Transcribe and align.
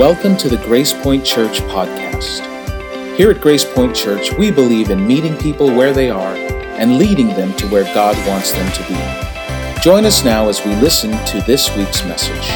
Welcome 0.00 0.38
to 0.38 0.48
the 0.48 0.56
Grace 0.56 0.94
Point 0.94 1.26
Church 1.26 1.60
podcast. 1.60 2.40
Here 3.18 3.30
at 3.30 3.42
Grace 3.42 3.66
Point 3.66 3.94
Church, 3.94 4.32
we 4.32 4.50
believe 4.50 4.88
in 4.88 5.06
meeting 5.06 5.36
people 5.36 5.66
where 5.66 5.92
they 5.92 6.08
are 6.08 6.34
and 6.34 6.96
leading 6.96 7.28
them 7.28 7.52
to 7.58 7.66
where 7.66 7.84
God 7.92 8.16
wants 8.26 8.52
them 8.52 8.72
to 8.72 8.82
be. 8.88 9.82
Join 9.82 10.06
us 10.06 10.24
now 10.24 10.48
as 10.48 10.64
we 10.64 10.74
listen 10.76 11.10
to 11.26 11.42
this 11.42 11.76
week's 11.76 12.02
message. 12.04 12.48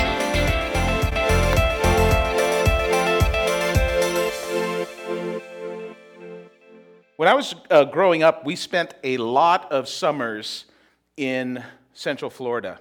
When 7.16 7.29
I 7.29 7.34
was 7.34 7.54
uh, 7.70 7.84
growing 7.84 8.22
up, 8.22 8.46
we 8.46 8.56
spent 8.56 8.95
a 9.04 9.18
lot 9.18 9.70
of 9.70 9.86
summers 9.86 10.64
in 11.19 11.62
Central 11.92 12.30
Florida. 12.30 12.80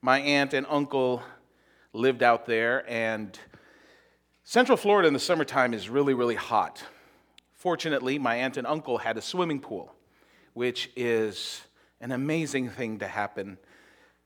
My 0.00 0.20
aunt 0.20 0.54
and 0.54 0.66
uncle 0.70 1.22
lived 1.92 2.22
out 2.22 2.46
there, 2.46 2.90
and 2.90 3.38
Central 4.50 4.76
Florida 4.76 5.06
in 5.06 5.14
the 5.14 5.20
summertime 5.20 5.72
is 5.72 5.88
really, 5.88 6.12
really 6.12 6.34
hot. 6.34 6.82
Fortunately, 7.52 8.18
my 8.18 8.34
aunt 8.34 8.56
and 8.56 8.66
uncle 8.66 8.98
had 8.98 9.16
a 9.16 9.22
swimming 9.22 9.60
pool, 9.60 9.94
which 10.54 10.90
is 10.96 11.62
an 12.00 12.10
amazing 12.10 12.68
thing 12.68 12.98
to 12.98 13.06
happen 13.06 13.58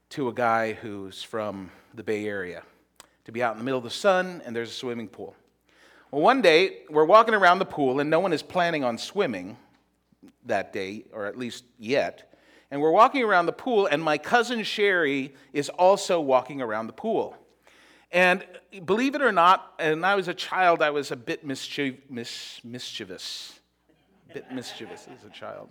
to 0.08 0.28
a 0.28 0.32
guy 0.32 0.72
who's 0.72 1.22
from 1.22 1.70
the 1.92 2.02
Bay 2.02 2.24
Area. 2.24 2.62
To 3.26 3.32
be 3.32 3.42
out 3.42 3.52
in 3.52 3.58
the 3.58 3.64
middle 3.64 3.76
of 3.76 3.84
the 3.84 3.90
sun 3.90 4.40
and 4.46 4.56
there's 4.56 4.70
a 4.70 4.72
swimming 4.72 5.08
pool. 5.08 5.36
Well, 6.10 6.22
one 6.22 6.40
day, 6.40 6.84
we're 6.88 7.04
walking 7.04 7.34
around 7.34 7.58
the 7.58 7.66
pool, 7.66 8.00
and 8.00 8.08
no 8.08 8.20
one 8.20 8.32
is 8.32 8.42
planning 8.42 8.82
on 8.82 8.96
swimming 8.96 9.58
that 10.46 10.72
day, 10.72 11.04
or 11.12 11.26
at 11.26 11.36
least 11.36 11.64
yet. 11.78 12.34
And 12.70 12.80
we're 12.80 12.92
walking 12.92 13.22
around 13.22 13.44
the 13.44 13.52
pool, 13.52 13.88
and 13.88 14.02
my 14.02 14.16
cousin 14.16 14.62
Sherry 14.62 15.34
is 15.52 15.68
also 15.68 16.18
walking 16.18 16.62
around 16.62 16.86
the 16.86 16.94
pool. 16.94 17.36
And 18.14 18.44
believe 18.84 19.16
it 19.16 19.22
or 19.22 19.32
not, 19.32 19.74
when 19.80 20.04
I 20.04 20.14
was 20.14 20.28
a 20.28 20.34
child, 20.34 20.82
I 20.82 20.90
was 20.90 21.10
a 21.10 21.16
bit 21.16 21.44
mis, 21.44 22.60
mischievous. 22.62 23.58
A 24.30 24.34
bit 24.34 24.52
mischievous 24.52 25.08
as 25.12 25.24
a 25.24 25.30
child. 25.30 25.68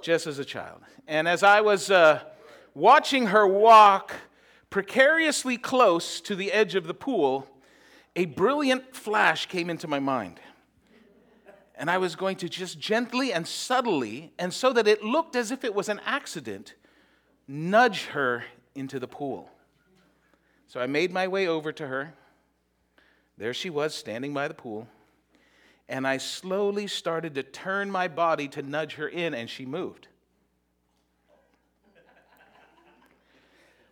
Just 0.00 0.26
as 0.26 0.40
a 0.40 0.44
child. 0.44 0.80
And 1.06 1.28
as 1.28 1.44
I 1.44 1.60
was 1.60 1.92
uh, 1.92 2.18
watching 2.74 3.28
her 3.28 3.46
walk 3.46 4.14
precariously 4.68 5.56
close 5.56 6.20
to 6.22 6.34
the 6.34 6.50
edge 6.50 6.74
of 6.74 6.88
the 6.88 6.94
pool, 6.94 7.46
a 8.16 8.24
brilliant 8.24 8.96
flash 8.96 9.46
came 9.46 9.70
into 9.70 9.86
my 9.86 10.00
mind. 10.00 10.40
And 11.76 11.88
I 11.88 11.98
was 11.98 12.16
going 12.16 12.36
to 12.38 12.48
just 12.48 12.80
gently 12.80 13.32
and 13.32 13.46
subtly, 13.46 14.32
and 14.40 14.52
so 14.52 14.72
that 14.72 14.88
it 14.88 15.04
looked 15.04 15.36
as 15.36 15.52
if 15.52 15.62
it 15.62 15.72
was 15.72 15.88
an 15.88 16.00
accident, 16.04 16.74
nudge 17.46 18.06
her 18.06 18.42
into 18.74 18.98
the 18.98 19.06
pool. 19.06 19.48
So 20.72 20.80
I 20.80 20.86
made 20.86 21.12
my 21.12 21.28
way 21.28 21.48
over 21.48 21.70
to 21.70 21.86
her. 21.86 22.14
There 23.36 23.52
she 23.52 23.68
was, 23.68 23.94
standing 23.94 24.32
by 24.32 24.48
the 24.48 24.54
pool. 24.54 24.88
And 25.86 26.06
I 26.06 26.16
slowly 26.16 26.86
started 26.86 27.34
to 27.34 27.42
turn 27.42 27.90
my 27.90 28.08
body 28.08 28.48
to 28.48 28.62
nudge 28.62 28.94
her 28.94 29.06
in, 29.06 29.34
and 29.34 29.50
she 29.50 29.66
moved. 29.66 30.08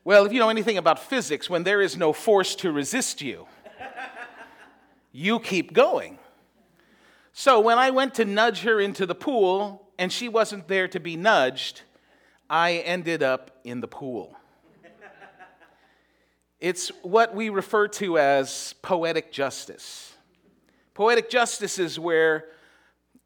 Well, 0.04 0.24
if 0.24 0.32
you 0.32 0.38
know 0.38 0.48
anything 0.48 0.78
about 0.78 0.98
physics, 0.98 1.50
when 1.50 1.64
there 1.64 1.82
is 1.82 1.98
no 1.98 2.14
force 2.14 2.54
to 2.56 2.72
resist 2.72 3.20
you, 3.20 3.46
you 5.12 5.38
keep 5.38 5.74
going. 5.74 6.18
So 7.34 7.60
when 7.60 7.76
I 7.76 7.90
went 7.90 8.14
to 8.14 8.24
nudge 8.24 8.62
her 8.62 8.80
into 8.80 9.04
the 9.04 9.14
pool 9.14 9.86
and 9.98 10.10
she 10.10 10.30
wasn't 10.30 10.66
there 10.66 10.88
to 10.88 10.98
be 10.98 11.14
nudged, 11.14 11.82
I 12.48 12.76
ended 12.76 13.22
up 13.22 13.50
in 13.64 13.82
the 13.82 13.88
pool. 13.88 14.34
It's 16.60 16.88
what 17.02 17.34
we 17.34 17.48
refer 17.48 17.88
to 17.88 18.18
as 18.18 18.74
poetic 18.82 19.32
justice. 19.32 20.12
Poetic 20.92 21.30
justice 21.30 21.78
is 21.78 21.98
where 21.98 22.48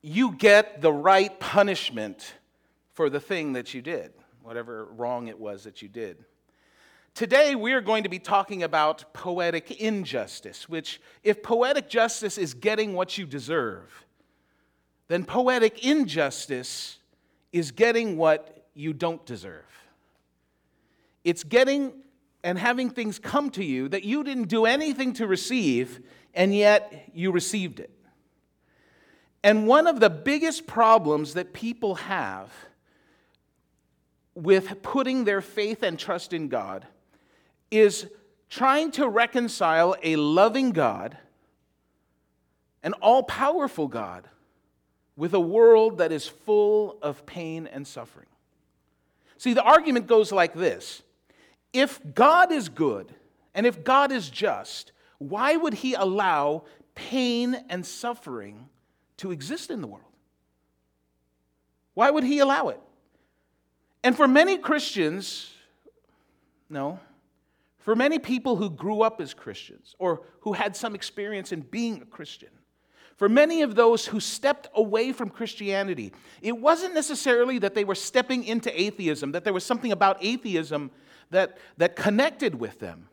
you 0.02 0.32
get 0.32 0.80
the 0.80 0.92
right 0.92 1.38
punishment 1.40 2.34
for 2.92 3.10
the 3.10 3.18
thing 3.18 3.54
that 3.54 3.74
you 3.74 3.82
did, 3.82 4.12
whatever 4.42 4.84
wrong 4.84 5.26
it 5.26 5.40
was 5.40 5.64
that 5.64 5.82
you 5.82 5.88
did. 5.88 6.24
Today, 7.14 7.54
we 7.54 7.72
are 7.72 7.80
going 7.80 8.04
to 8.04 8.08
be 8.08 8.18
talking 8.18 8.62
about 8.62 9.12
poetic 9.12 9.80
injustice, 9.80 10.68
which, 10.68 11.00
if 11.22 11.42
poetic 11.42 11.88
justice 11.88 12.38
is 12.38 12.54
getting 12.54 12.94
what 12.94 13.18
you 13.18 13.26
deserve, 13.26 14.04
then 15.08 15.24
poetic 15.24 15.84
injustice 15.84 16.98
is 17.52 17.72
getting 17.72 18.16
what 18.16 18.66
you 18.74 18.92
don't 18.92 19.24
deserve. 19.26 19.64
It's 21.24 21.44
getting 21.44 22.03
and 22.44 22.58
having 22.58 22.90
things 22.90 23.18
come 23.18 23.48
to 23.50 23.64
you 23.64 23.88
that 23.88 24.04
you 24.04 24.22
didn't 24.22 24.48
do 24.48 24.66
anything 24.66 25.14
to 25.14 25.26
receive, 25.26 26.00
and 26.34 26.54
yet 26.54 27.08
you 27.14 27.32
received 27.32 27.80
it. 27.80 27.90
And 29.42 29.66
one 29.66 29.86
of 29.86 29.98
the 29.98 30.10
biggest 30.10 30.66
problems 30.66 31.34
that 31.34 31.54
people 31.54 31.96
have 31.96 32.52
with 34.34 34.82
putting 34.82 35.24
their 35.24 35.40
faith 35.40 35.82
and 35.82 35.98
trust 35.98 36.34
in 36.34 36.48
God 36.48 36.86
is 37.70 38.06
trying 38.50 38.90
to 38.92 39.08
reconcile 39.08 39.96
a 40.02 40.16
loving 40.16 40.72
God, 40.72 41.16
an 42.82 42.92
all 42.94 43.22
powerful 43.22 43.88
God, 43.88 44.28
with 45.16 45.32
a 45.32 45.40
world 45.40 45.98
that 45.98 46.12
is 46.12 46.26
full 46.26 46.98
of 47.00 47.24
pain 47.24 47.66
and 47.66 47.86
suffering. 47.86 48.26
See, 49.38 49.54
the 49.54 49.62
argument 49.62 50.08
goes 50.08 50.30
like 50.30 50.52
this 50.52 51.03
if 51.74 52.00
God 52.14 52.52
is 52.52 52.70
good 52.70 53.12
and 53.54 53.66
if 53.66 53.84
God 53.84 54.12
is 54.12 54.30
just, 54.30 54.92
why 55.18 55.56
would 55.56 55.74
he 55.74 55.92
allow 55.94 56.64
pain 56.94 57.54
and 57.68 57.84
suffering 57.84 58.68
to 59.18 59.32
exist 59.32 59.70
in 59.70 59.82
the 59.82 59.86
world? 59.86 60.04
Why 61.92 62.10
would 62.10 62.24
he 62.24 62.38
allow 62.38 62.68
it? 62.68 62.80
And 64.02 64.16
for 64.16 64.26
many 64.26 64.58
Christians, 64.58 65.52
no, 66.70 66.98
for 67.78 67.94
many 67.94 68.18
people 68.18 68.56
who 68.56 68.70
grew 68.70 69.02
up 69.02 69.20
as 69.20 69.34
Christians 69.34 69.94
or 69.98 70.22
who 70.40 70.52
had 70.52 70.74
some 70.74 70.94
experience 70.94 71.52
in 71.52 71.60
being 71.60 72.02
a 72.02 72.06
Christian, 72.06 72.50
for 73.16 73.28
many 73.28 73.62
of 73.62 73.76
those 73.76 74.06
who 74.06 74.18
stepped 74.18 74.68
away 74.74 75.12
from 75.12 75.30
Christianity, 75.30 76.12
it 76.42 76.56
wasn't 76.56 76.94
necessarily 76.94 77.58
that 77.60 77.74
they 77.74 77.84
were 77.84 77.94
stepping 77.94 78.44
into 78.44 78.80
atheism, 78.80 79.32
that 79.32 79.44
there 79.44 79.52
was 79.52 79.64
something 79.64 79.92
about 79.92 80.18
atheism 80.20 80.90
that, 81.30 81.58
that 81.76 81.96
connected 81.96 82.54
with 82.54 82.80
them. 82.80 83.08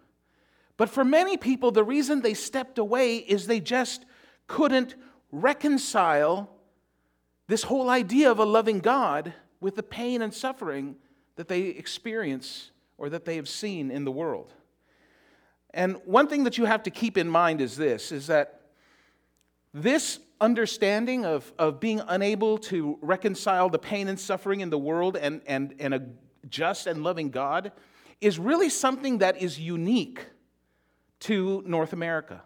But 0.78 0.90
for 0.90 1.06
many 1.06 1.38
people, 1.38 1.72
the 1.72 1.84
reason 1.84 2.22
they 2.22 2.34
stepped 2.34 2.78
away 2.78 3.18
is 3.18 3.46
they 3.46 3.60
just 3.60 4.06
couldn't 4.48 4.96
reconcile 5.32 6.50
this 7.48 7.64
whole 7.64 7.90
idea 7.90 8.32
of 8.32 8.40
a 8.40 8.46
loving 8.46 8.80
God 8.80 9.34
with 9.60 9.76
the 9.76 9.84
pain 9.84 10.22
and 10.22 10.34
suffering 10.34 10.96
that 11.36 11.48
they 11.48 11.62
experience 11.62 12.72
or 12.98 13.10
that 13.10 13.26
they 13.26 13.36
have 13.36 13.48
seen 13.48 13.92
in 13.92 14.06
the 14.06 14.12
world. 14.12 14.54
And 15.74 15.98
one 16.06 16.28
thing 16.28 16.44
that 16.44 16.58
you 16.58 16.66
have 16.66 16.84
to 16.84 16.90
keep 16.92 17.18
in 17.18 17.30
mind 17.30 17.62
is 17.62 17.78
this 17.78 18.12
is 18.12 18.28
that 18.28 18.62
this 19.74 20.20
understanding 20.42 21.26
of, 21.26 21.54
of 21.58 21.80
being 21.80 22.02
unable 22.08 22.58
to 22.58 22.98
reconcile 23.02 23.70
the 23.70 23.80
pain 23.80 24.08
and 24.08 24.20
suffering 24.20 24.62
in 24.62 24.70
the 24.70 24.78
world 24.78 25.16
and, 25.16 25.42
and, 25.46 25.76
and 25.80 25.94
a 25.94 26.02
just 26.50 26.88
and 26.88 27.04
loving 27.04 27.30
God 27.30 27.72
is 28.22 28.38
really 28.40 28.70
something 28.70 29.18
that 29.18 29.42
is 29.42 29.60
unique 29.60 30.26
to 31.22 31.64
North 31.66 31.92
America, 31.92 32.42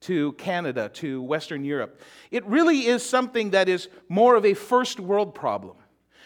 to 0.00 0.32
Canada, 0.32 0.90
to 0.94 1.22
Western 1.22 1.64
Europe. 1.64 2.00
It 2.30 2.44
really 2.46 2.86
is 2.86 3.04
something 3.04 3.50
that 3.50 3.68
is 3.68 3.88
more 4.08 4.34
of 4.34 4.44
a 4.44 4.54
first 4.54 5.00
world 5.00 5.34
problem. 5.34 5.76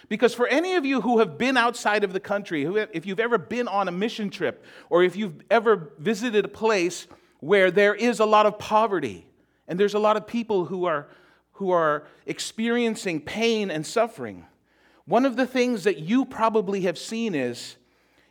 Because 0.08 0.34
for 0.34 0.48
any 0.48 0.74
of 0.74 0.84
you 0.84 1.02
who 1.02 1.18
have 1.18 1.38
been 1.38 1.56
outside 1.56 2.02
of 2.02 2.12
the 2.12 2.20
country, 2.20 2.64
if 2.92 3.06
you've 3.06 3.20
ever 3.20 3.38
been 3.38 3.68
on 3.68 3.86
a 3.86 3.92
mission 3.92 4.30
trip, 4.30 4.64
or 4.88 5.04
if 5.04 5.14
you've 5.14 5.42
ever 5.50 5.92
visited 5.98 6.44
a 6.44 6.48
place 6.48 7.06
where 7.38 7.70
there 7.70 7.94
is 7.94 8.18
a 8.18 8.24
lot 8.24 8.46
of 8.46 8.58
poverty, 8.58 9.26
and 9.68 9.78
there's 9.78 9.94
a 9.94 9.98
lot 9.98 10.16
of 10.16 10.26
people 10.26 10.64
who 10.64 10.86
are, 10.86 11.08
who 11.52 11.70
are 11.70 12.06
experiencing 12.26 13.20
pain 13.20 13.70
and 13.70 13.86
suffering, 13.86 14.46
one 15.04 15.24
of 15.24 15.36
the 15.36 15.46
things 15.46 15.84
that 15.84 15.98
you 15.98 16.24
probably 16.24 16.82
have 16.82 16.98
seen 16.98 17.34
is 17.34 17.76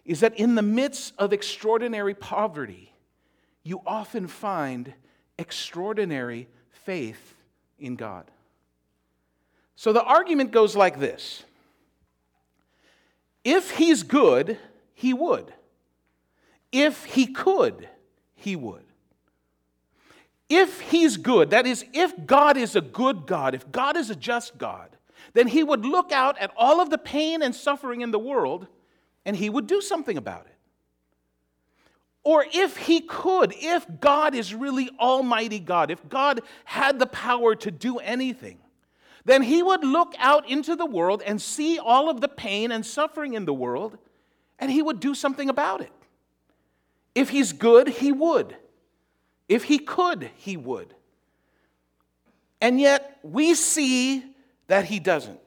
is 0.10 0.22
that 0.22 0.40
in 0.40 0.56
the 0.56 0.64
midst 0.64 1.14
of 1.20 1.32
extraordinary 1.32 2.16
poverty, 2.16 2.92
you 3.62 3.80
often 3.86 4.28
find 4.28 4.92
extraordinary 5.38 6.48
faith 6.72 7.36
in 7.78 7.96
God. 7.96 8.26
So 9.76 9.94
the 9.94 10.04
argument 10.04 10.52
goes 10.52 10.76
like 10.76 11.00
this 11.00 11.44
If 13.44 13.70
he's 13.70 14.02
good, 14.02 14.58
he 14.96 15.14
would. 15.14 15.54
If 16.72 17.06
he 17.06 17.28
could, 17.28 17.88
he 18.34 18.56
would. 18.56 18.86
If 20.50 20.82
he's 20.82 21.18
good, 21.18 21.52
that 21.52 21.68
is, 21.68 21.86
if 21.94 22.26
God 22.26 22.58
is 22.58 22.76
a 22.76 22.82
good 22.82 23.28
God, 23.28 23.54
if 23.54 23.72
God 23.72 23.96
is 23.96 24.10
a 24.10 24.16
just 24.16 24.58
God, 24.58 24.90
then 25.34 25.48
he 25.48 25.62
would 25.62 25.86
look 25.86 26.12
out 26.12 26.36
at 26.40 26.52
all 26.58 26.82
of 26.82 26.90
the 26.90 26.98
pain 26.98 27.44
and 27.44 27.54
suffering 27.54 28.02
in 28.02 28.10
the 28.10 28.18
world 28.18 28.66
and 29.26 29.36
he 29.36 29.50
would 29.50 29.68
do 29.68 29.82
something 29.82 30.18
about 30.18 30.46
it. 30.46 30.56
Or 32.24 32.46
if 32.54 32.78
he 32.78 33.02
could, 33.02 33.54
if 33.56 33.86
God 34.00 34.36
is 34.36 34.54
really 34.54 34.90
Almighty 35.00 35.60
God, 35.60 35.90
if 35.90 36.08
God 36.10 36.42
had 36.66 37.00
the 37.00 37.08
power 37.08 37.56
to 37.56 37.72
do 37.72 37.98
anything, 37.98 38.60
then 39.26 39.42
he 39.42 39.64
would 39.64 39.84
look 39.84 40.14
out 40.18 40.50
into 40.50 40.76
the 40.76 40.86
world 40.86 41.22
and 41.26 41.42
see 41.42 41.80
all 41.80 42.10
of 42.10 42.22
the 42.22 42.28
pain 42.28 42.72
and 42.72 42.86
suffering 42.86 43.34
in 43.34 43.46
the 43.46 43.54
world, 43.54 43.98
and 44.58 44.72
he 44.72 44.82
would 44.82 45.00
do 45.00 45.16
something 45.16 45.50
about 45.50 45.82
it. 45.82 45.92
If 47.16 47.30
he's 47.30 47.54
good, 47.54 47.88
he 47.88 48.12
would. 48.12 48.56
If 49.48 49.64
he 49.64 49.80
could, 49.80 50.30
he 50.36 50.58
would. 50.58 50.94
And 52.62 52.80
yet, 52.80 53.20
we 53.24 53.56
see 53.56 54.24
that 54.68 54.86
he 54.86 55.00
doesn't. 55.00 55.40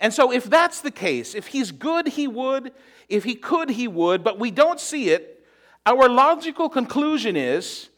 And 0.00 0.12
so, 0.12 0.32
if 0.32 0.44
that's 0.44 0.80
the 0.80 0.90
case, 0.90 1.34
if 1.34 1.48
he's 1.48 1.72
good, 1.72 2.08
he 2.08 2.28
would. 2.28 2.72
If 3.08 3.24
he 3.24 3.34
could, 3.34 3.70
he 3.70 3.88
would, 3.88 4.22
but 4.22 4.38
we 4.38 4.50
don't 4.50 4.78
see 4.78 5.10
it, 5.10 5.44
our 5.86 6.08
logical 6.08 6.68
conclusion 6.68 7.36
is 7.36 7.88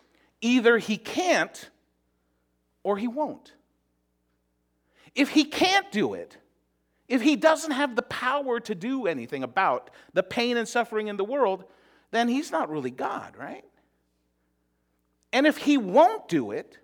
either 0.40 0.78
he 0.78 0.96
can't 0.96 1.68
or 2.84 2.96
he 2.96 3.08
won't. 3.08 3.52
If 5.14 5.30
he 5.30 5.44
can't 5.44 5.90
do 5.90 6.14
it, 6.14 6.36
if 7.08 7.20
he 7.22 7.34
doesn't 7.34 7.72
have 7.72 7.96
the 7.96 8.02
power 8.02 8.60
to 8.60 8.74
do 8.74 9.08
anything 9.08 9.42
about 9.42 9.90
the 10.14 10.22
pain 10.22 10.56
and 10.56 10.68
suffering 10.68 11.08
in 11.08 11.16
the 11.16 11.24
world, 11.24 11.64
then 12.12 12.28
he's 12.28 12.52
not 12.52 12.70
really 12.70 12.92
God, 12.92 13.36
right? 13.36 13.64
And 15.32 15.46
if 15.46 15.56
he 15.56 15.76
won't 15.76 16.28
do 16.28 16.52
it, 16.52 16.78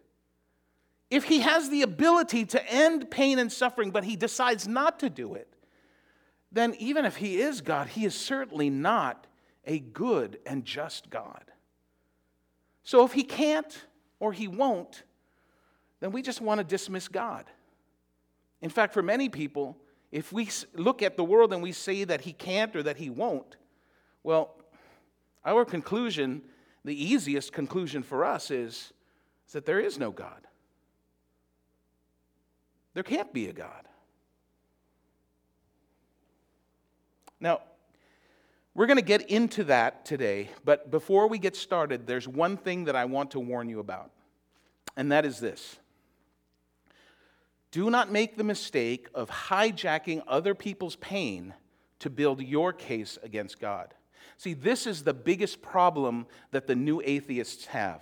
if 1.10 1.24
he 1.24 1.40
has 1.40 1.68
the 1.68 1.82
ability 1.82 2.44
to 2.46 2.72
end 2.72 3.10
pain 3.10 3.38
and 3.38 3.50
suffering, 3.50 3.90
but 3.90 4.04
he 4.04 4.16
decides 4.16 4.66
not 4.66 4.98
to 5.00 5.10
do 5.10 5.34
it, 5.34 5.52
then 6.50 6.74
even 6.78 7.04
if 7.04 7.16
he 7.16 7.40
is 7.40 7.60
God, 7.60 7.88
he 7.88 8.04
is 8.04 8.14
certainly 8.14 8.70
not 8.70 9.26
a 9.64 9.78
good 9.78 10.38
and 10.46 10.64
just 10.64 11.10
God. 11.10 11.44
So 12.82 13.04
if 13.04 13.12
he 13.12 13.24
can't 13.24 13.86
or 14.20 14.32
he 14.32 14.48
won't, 14.48 15.02
then 16.00 16.12
we 16.12 16.22
just 16.22 16.40
want 16.40 16.58
to 16.58 16.64
dismiss 16.64 17.08
God. 17.08 17.44
In 18.60 18.70
fact, 18.70 18.94
for 18.94 19.02
many 19.02 19.28
people, 19.28 19.76
if 20.12 20.32
we 20.32 20.48
look 20.74 21.02
at 21.02 21.16
the 21.16 21.24
world 21.24 21.52
and 21.52 21.62
we 21.62 21.72
say 21.72 22.04
that 22.04 22.22
he 22.22 22.32
can't 22.32 22.74
or 22.74 22.82
that 22.84 22.96
he 22.96 23.10
won't, 23.10 23.56
well, 24.22 24.54
our 25.44 25.64
conclusion, 25.64 26.42
the 26.84 26.94
easiest 26.94 27.52
conclusion 27.52 28.02
for 28.02 28.24
us 28.24 28.50
is, 28.50 28.92
is 29.46 29.52
that 29.52 29.66
there 29.66 29.80
is 29.80 29.98
no 29.98 30.10
God. 30.10 30.45
There 32.96 33.02
can't 33.02 33.30
be 33.30 33.46
a 33.48 33.52
God. 33.52 33.86
Now, 37.38 37.60
we're 38.74 38.86
going 38.86 38.96
to 38.96 39.04
get 39.04 39.28
into 39.30 39.64
that 39.64 40.06
today, 40.06 40.48
but 40.64 40.90
before 40.90 41.28
we 41.28 41.38
get 41.38 41.56
started, 41.56 42.06
there's 42.06 42.26
one 42.26 42.56
thing 42.56 42.84
that 42.84 42.96
I 42.96 43.04
want 43.04 43.32
to 43.32 43.38
warn 43.38 43.68
you 43.68 43.80
about, 43.80 44.12
and 44.96 45.12
that 45.12 45.26
is 45.26 45.40
this. 45.40 45.76
Do 47.70 47.90
not 47.90 48.10
make 48.10 48.38
the 48.38 48.44
mistake 48.44 49.08
of 49.14 49.28
hijacking 49.28 50.22
other 50.26 50.54
people's 50.54 50.96
pain 50.96 51.52
to 51.98 52.08
build 52.08 52.40
your 52.40 52.72
case 52.72 53.18
against 53.22 53.60
God. 53.60 53.92
See, 54.38 54.54
this 54.54 54.86
is 54.86 55.02
the 55.02 55.12
biggest 55.12 55.60
problem 55.60 56.26
that 56.50 56.66
the 56.66 56.74
new 56.74 57.02
atheists 57.04 57.66
have. 57.66 58.00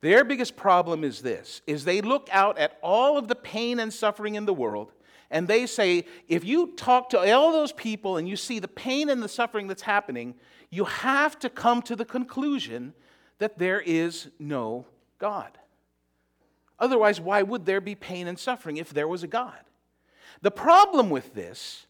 Their 0.00 0.24
biggest 0.24 0.56
problem 0.56 1.02
is 1.02 1.22
this 1.22 1.62
is 1.66 1.84
they 1.84 2.00
look 2.00 2.28
out 2.30 2.58
at 2.58 2.78
all 2.82 3.18
of 3.18 3.28
the 3.28 3.34
pain 3.34 3.80
and 3.80 3.92
suffering 3.92 4.36
in 4.36 4.46
the 4.46 4.54
world 4.54 4.92
and 5.30 5.46
they 5.46 5.66
say 5.66 6.06
if 6.28 6.44
you 6.44 6.68
talk 6.76 7.10
to 7.10 7.34
all 7.34 7.52
those 7.52 7.72
people 7.72 8.16
and 8.16 8.28
you 8.28 8.36
see 8.36 8.58
the 8.58 8.68
pain 8.68 9.08
and 9.10 9.22
the 9.22 9.28
suffering 9.28 9.66
that's 9.66 9.82
happening, 9.82 10.34
you 10.70 10.84
have 10.84 11.38
to 11.40 11.50
come 11.50 11.82
to 11.82 11.96
the 11.96 12.04
conclusion 12.04 12.94
that 13.38 13.58
there 13.58 13.80
is 13.80 14.28
no 14.38 14.86
God. 15.18 15.58
Otherwise, 16.78 17.20
why 17.20 17.42
would 17.42 17.66
there 17.66 17.80
be 17.80 17.94
pain 17.94 18.28
and 18.28 18.38
suffering 18.38 18.76
if 18.76 18.90
there 18.90 19.08
was 19.08 19.22
a 19.22 19.26
God? 19.26 19.58
The 20.42 20.50
problem 20.50 21.10
with 21.10 21.34
this 21.34 21.86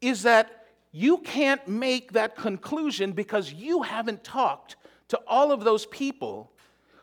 is 0.00 0.22
that 0.22 0.66
you 0.92 1.18
can't 1.18 1.66
make 1.68 2.12
that 2.12 2.36
conclusion 2.36 3.12
because 3.12 3.52
you 3.52 3.82
haven't 3.82 4.24
talked 4.24 4.76
to 5.08 5.20
all 5.26 5.52
of 5.52 5.62
those 5.62 5.86
people 5.86 6.52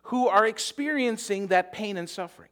who 0.08 0.30
are 0.30 0.46
experiencing 0.46 1.48
that 1.48 1.74
pain 1.74 1.98
and 1.98 2.10
suffering. 2.10 2.50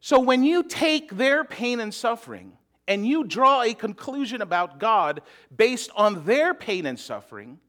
So 0.00 0.18
when 0.18 0.42
you 0.42 0.64
take 0.64 1.16
their 1.16 1.44
pain 1.44 1.78
and 1.78 1.94
suffering 1.94 2.52
and 2.88 3.06
you 3.06 3.22
draw 3.22 3.62
a 3.62 3.74
conclusion 3.74 4.42
about 4.42 4.80
God 4.80 5.22
based 5.54 5.90
on 5.94 6.24
their 6.24 6.52
pain 6.52 6.84
and 6.86 6.98
suffering, 6.98 7.60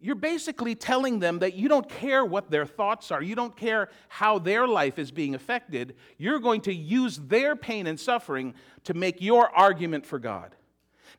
you're 0.00 0.16
basically 0.16 0.74
telling 0.74 1.20
them 1.20 1.38
that 1.38 1.54
you 1.54 1.68
don't 1.68 1.88
care 1.88 2.24
what 2.24 2.50
their 2.50 2.66
thoughts 2.66 3.12
are, 3.12 3.22
you 3.22 3.36
don't 3.36 3.56
care 3.56 3.90
how 4.08 4.40
their 4.40 4.66
life 4.66 4.98
is 4.98 5.12
being 5.12 5.36
affected. 5.36 5.94
You're 6.18 6.40
going 6.40 6.62
to 6.62 6.74
use 6.74 7.18
their 7.18 7.54
pain 7.54 7.86
and 7.86 7.98
suffering 7.98 8.54
to 8.84 8.94
make 8.94 9.22
your 9.22 9.54
argument 9.54 10.04
for 10.04 10.18
God. 10.18 10.56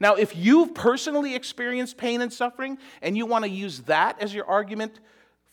Now, 0.02 0.16
if 0.16 0.36
you've 0.36 0.74
personally 0.76 1.36
experienced 1.36 1.96
pain 1.96 2.22
and 2.22 2.34
suffering 2.34 2.80
and 3.02 3.16
you 3.16 3.26
want 3.26 3.46
to 3.46 3.50
use 3.50 3.80
that 3.84 4.22
as 4.22 4.34
your 4.34 4.46
argument 4.46 5.00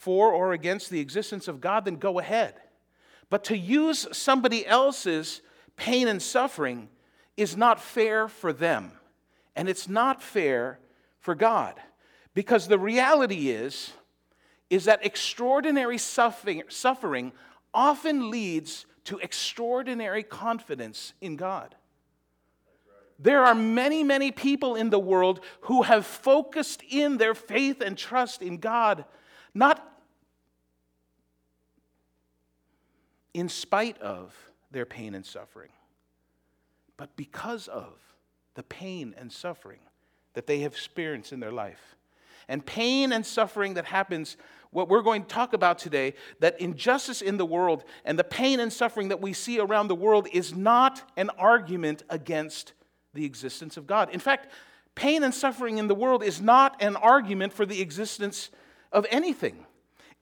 for 0.02 0.32
or 0.32 0.52
against 0.52 0.90
the 0.90 0.98
existence 0.98 1.46
of 1.46 1.60
God, 1.60 1.84
then 1.84 1.94
go 1.94 2.18
ahead. 2.18 2.54
But 3.30 3.44
to 3.44 3.56
use 3.56 4.08
somebody 4.10 4.66
else's 4.66 5.42
pain 5.76 6.08
and 6.08 6.20
suffering 6.20 6.88
is 7.36 7.56
not 7.56 7.80
fair 7.80 8.26
for 8.26 8.52
them, 8.52 8.90
and 9.54 9.68
it's 9.68 9.88
not 9.88 10.20
fair 10.20 10.80
for 11.20 11.36
God. 11.36 11.80
Because 12.34 12.66
the 12.66 12.80
reality 12.80 13.50
is, 13.50 13.92
is 14.70 14.86
that 14.86 15.06
extraordinary 15.06 15.98
suffering, 15.98 16.64
suffering 16.66 17.30
often 17.72 18.28
leads 18.28 18.86
to 19.04 19.18
extraordinary 19.18 20.24
confidence 20.24 21.12
in 21.20 21.36
God. 21.36 21.76
There 23.20 23.44
are 23.44 23.54
many, 23.54 24.02
many 24.02 24.32
people 24.32 24.74
in 24.74 24.90
the 24.90 24.98
world 24.98 25.44
who 25.60 25.82
have 25.82 26.04
focused 26.04 26.82
in 26.90 27.18
their 27.18 27.36
faith 27.36 27.80
and 27.80 27.96
trust 27.96 28.42
in 28.42 28.56
God, 28.56 29.04
not 29.54 29.91
in 33.34 33.48
spite 33.48 34.00
of 34.00 34.34
their 34.70 34.84
pain 34.84 35.14
and 35.14 35.24
suffering, 35.24 35.70
but 36.96 37.14
because 37.16 37.68
of 37.68 37.98
the 38.54 38.62
pain 38.62 39.14
and 39.16 39.32
suffering 39.32 39.80
that 40.34 40.46
they 40.46 40.60
have 40.60 40.72
experienced 40.72 41.32
in 41.32 41.40
their 41.40 41.52
life. 41.52 41.96
And 42.48 42.64
pain 42.64 43.12
and 43.12 43.24
suffering 43.24 43.74
that 43.74 43.84
happens, 43.84 44.36
what 44.70 44.88
we're 44.88 45.02
going 45.02 45.22
to 45.22 45.28
talk 45.28 45.52
about 45.52 45.78
today, 45.78 46.14
that 46.40 46.60
injustice 46.60 47.22
in 47.22 47.36
the 47.36 47.46
world 47.46 47.84
and 48.04 48.18
the 48.18 48.24
pain 48.24 48.60
and 48.60 48.72
suffering 48.72 49.08
that 49.08 49.20
we 49.20 49.32
see 49.32 49.60
around 49.60 49.88
the 49.88 49.94
world 49.94 50.26
is 50.32 50.54
not 50.54 51.02
an 51.16 51.30
argument 51.38 52.02
against 52.10 52.72
the 53.14 53.24
existence 53.24 53.76
of 53.76 53.86
God. 53.86 54.10
In 54.10 54.20
fact, 54.20 54.48
pain 54.94 55.22
and 55.22 55.34
suffering 55.34 55.78
in 55.78 55.86
the 55.86 55.94
world 55.94 56.22
is 56.22 56.40
not 56.40 56.82
an 56.82 56.96
argument 56.96 57.52
for 57.52 57.64
the 57.64 57.80
existence 57.80 58.50
of 58.90 59.06
anything. 59.10 59.66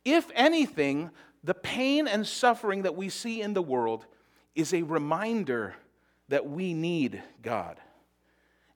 If 0.04 0.30
anything, 0.34 1.10
the 1.42 1.54
pain 1.54 2.06
and 2.06 2.26
suffering 2.26 2.82
that 2.82 2.96
we 2.96 3.08
see 3.08 3.40
in 3.40 3.54
the 3.54 3.62
world 3.62 4.06
is 4.54 4.74
a 4.74 4.82
reminder 4.82 5.74
that 6.28 6.48
we 6.48 6.74
need 6.74 7.22
God. 7.42 7.78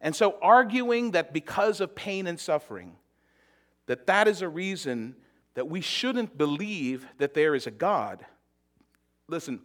And 0.00 0.14
so 0.14 0.36
arguing 0.42 1.12
that 1.12 1.32
because 1.32 1.80
of 1.80 1.94
pain 1.94 2.26
and 2.26 2.38
suffering, 2.38 2.96
that 3.86 4.06
that 4.06 4.28
is 4.28 4.42
a 4.42 4.48
reason 4.48 5.16
that 5.54 5.68
we 5.68 5.80
shouldn't 5.80 6.36
believe 6.36 7.06
that 7.18 7.34
there 7.34 7.54
is 7.54 7.66
a 7.66 7.70
God. 7.70 8.24
Listen, 9.28 9.60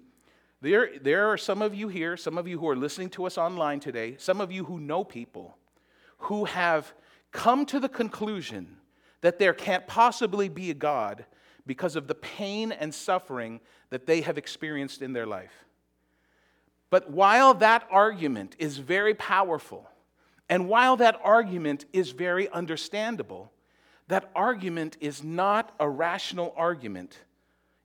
there, 0.61 0.89
there 1.01 1.27
are 1.27 1.37
some 1.37 1.61
of 1.61 1.73
you 1.73 1.87
here, 1.87 2.17
some 2.17 2.37
of 2.37 2.47
you 2.47 2.59
who 2.59 2.69
are 2.69 2.75
listening 2.75 3.09
to 3.11 3.25
us 3.25 3.37
online 3.37 3.79
today, 3.79 4.15
some 4.17 4.41
of 4.41 4.51
you 4.51 4.65
who 4.65 4.79
know 4.79 5.03
people 5.03 5.57
who 6.19 6.45
have 6.45 6.93
come 7.31 7.65
to 7.65 7.79
the 7.79 7.89
conclusion 7.89 8.77
that 9.21 9.39
there 9.39 9.53
can't 9.53 9.87
possibly 9.87 10.49
be 10.49 10.69
a 10.69 10.73
God 10.73 11.25
because 11.69 11.95
of 11.95 12.07
the 12.07 12.15
pain 12.15 12.71
and 12.71 12.91
suffering 12.91 13.59
that 13.91 14.07
they 14.07 14.21
have 14.21 14.39
experienced 14.39 15.03
in 15.03 15.13
their 15.13 15.27
life. 15.27 15.53
But 16.89 17.11
while 17.11 17.53
that 17.53 17.88
argument 17.91 18.55
is 18.57 18.79
very 18.79 19.13
powerful, 19.13 19.88
and 20.49 20.67
while 20.67 20.97
that 20.97 21.21
argument 21.23 21.85
is 21.93 22.09
very 22.09 22.49
understandable, 22.49 23.51
that 24.07 24.31
argument 24.35 24.97
is 24.99 25.23
not 25.23 25.71
a 25.79 25.88
rational 25.88 26.55
argument. 26.57 27.19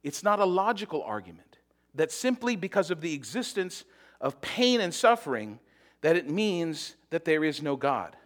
It's 0.02 0.22
not 0.22 0.40
a 0.40 0.46
logical 0.46 1.02
argument. 1.02 1.58
That 1.94 2.10
simply 2.10 2.56
because 2.56 2.90
of 2.90 3.02
the 3.02 3.12
existence 3.12 3.84
of 4.18 4.40
pain 4.40 4.80
and 4.80 4.94
suffering, 4.94 5.58
that 6.00 6.16
it 6.16 6.30
means 6.30 6.96
that 7.10 7.26
there 7.26 7.44
is 7.44 7.60
no 7.60 7.76
God. 7.76 8.16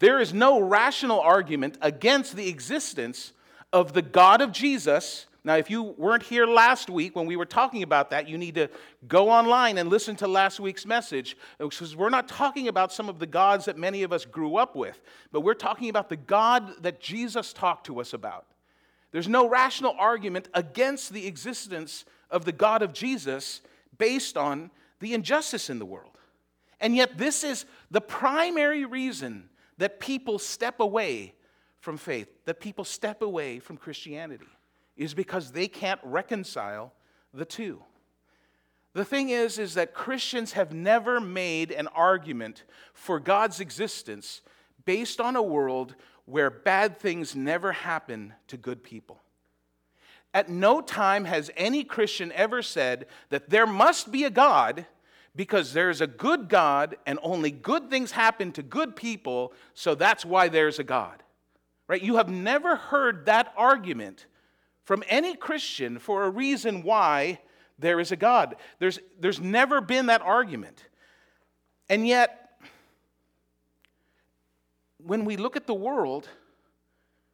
There 0.00 0.20
is 0.20 0.34
no 0.34 0.60
rational 0.60 1.20
argument 1.20 1.78
against 1.80 2.36
the 2.36 2.46
existence 2.46 3.32
of 3.72 3.92
the 3.92 4.02
God 4.02 4.40
of 4.40 4.52
Jesus 4.52 5.26
Now, 5.42 5.56
if 5.56 5.70
you 5.70 5.82
weren't 5.82 6.22
here 6.22 6.46
last 6.46 6.90
week 6.90 7.16
when 7.16 7.24
we 7.24 7.36
were 7.36 7.46
talking 7.46 7.82
about 7.82 8.10
that, 8.10 8.28
you 8.28 8.36
need 8.36 8.56
to 8.56 8.68
go 9.08 9.30
online 9.30 9.78
and 9.78 9.88
listen 9.88 10.14
to 10.16 10.28
last 10.28 10.60
week's 10.60 10.84
message 10.84 11.36
because 11.58 11.96
we're 11.96 12.10
not 12.10 12.28
talking 12.28 12.68
about 12.68 12.92
some 12.92 13.08
of 13.08 13.18
the 13.18 13.26
gods 13.26 13.64
that 13.64 13.78
many 13.78 14.02
of 14.02 14.12
us 14.12 14.26
grew 14.26 14.56
up 14.56 14.76
with, 14.76 15.00
but 15.32 15.40
we're 15.40 15.54
talking 15.54 15.88
about 15.88 16.10
the 16.10 16.16
God 16.16 16.82
that 16.82 17.00
Jesus 17.00 17.54
talked 17.54 17.86
to 17.86 18.00
us 18.00 18.12
about. 18.12 18.46
There's 19.12 19.28
no 19.28 19.48
rational 19.48 19.96
argument 19.98 20.48
against 20.52 21.12
the 21.12 21.26
existence 21.26 22.04
of 22.30 22.44
the 22.44 22.52
God 22.52 22.82
of 22.82 22.92
Jesus 22.92 23.62
based 23.96 24.36
on 24.36 24.70
the 25.00 25.14
injustice 25.14 25.70
in 25.70 25.78
the 25.78 25.86
world. 25.86 26.18
And 26.80 26.94
yet, 26.94 27.16
this 27.16 27.44
is 27.44 27.64
the 27.90 28.00
primary 28.00 28.84
reason 28.84 29.48
that 29.78 30.00
people 30.00 30.38
step 30.38 30.80
away 30.80 31.34
from 31.80 31.96
faith, 31.96 32.28
that 32.44 32.60
people 32.60 32.84
step 32.84 33.22
away 33.22 33.58
from 33.58 33.76
Christianity, 33.76 34.46
is 34.96 35.14
because 35.14 35.50
they 35.50 35.66
can't 35.66 36.00
reconcile 36.04 36.92
the 37.34 37.44
two. 37.44 37.82
The 38.92 39.04
thing 39.04 39.30
is 39.30 39.58
is 39.58 39.74
that 39.74 39.94
Christians 39.94 40.52
have 40.52 40.72
never 40.72 41.20
made 41.20 41.70
an 41.70 41.86
argument 41.88 42.64
for 42.92 43.20
God's 43.20 43.60
existence 43.60 44.42
based 44.84 45.20
on 45.20 45.36
a 45.36 45.42
world 45.42 45.94
where 46.24 46.50
bad 46.50 46.98
things 46.98 47.36
never 47.36 47.72
happen 47.72 48.34
to 48.48 48.56
good 48.56 48.82
people. 48.82 49.20
At 50.32 50.48
no 50.48 50.80
time 50.80 51.24
has 51.24 51.50
any 51.56 51.82
Christian 51.82 52.30
ever 52.32 52.62
said 52.62 53.06
that 53.30 53.50
there 53.50 53.66
must 53.66 54.12
be 54.12 54.24
a 54.24 54.30
God 54.30 54.86
because 55.34 55.72
there's 55.72 56.00
a 56.00 56.06
good 56.06 56.48
God 56.48 56.96
and 57.06 57.18
only 57.22 57.50
good 57.50 57.90
things 57.90 58.12
happen 58.12 58.52
to 58.52 58.62
good 58.62 58.96
people, 58.96 59.52
so 59.74 59.94
that's 59.94 60.24
why 60.24 60.48
there's 60.48 60.78
a 60.78 60.84
God. 60.84 61.22
Right? 61.90 62.00
You 62.00 62.18
have 62.18 62.28
never 62.28 62.76
heard 62.76 63.26
that 63.26 63.52
argument 63.56 64.26
from 64.84 65.02
any 65.08 65.34
Christian 65.34 65.98
for 65.98 66.22
a 66.22 66.30
reason 66.30 66.84
why 66.84 67.40
there 67.80 67.98
is 67.98 68.12
a 68.12 68.16
God. 68.16 68.54
There's, 68.78 69.00
there's 69.18 69.40
never 69.40 69.80
been 69.80 70.06
that 70.06 70.22
argument. 70.22 70.84
And 71.88 72.06
yet, 72.06 72.52
when 74.98 75.24
we 75.24 75.36
look 75.36 75.56
at 75.56 75.66
the 75.66 75.74
world, 75.74 76.28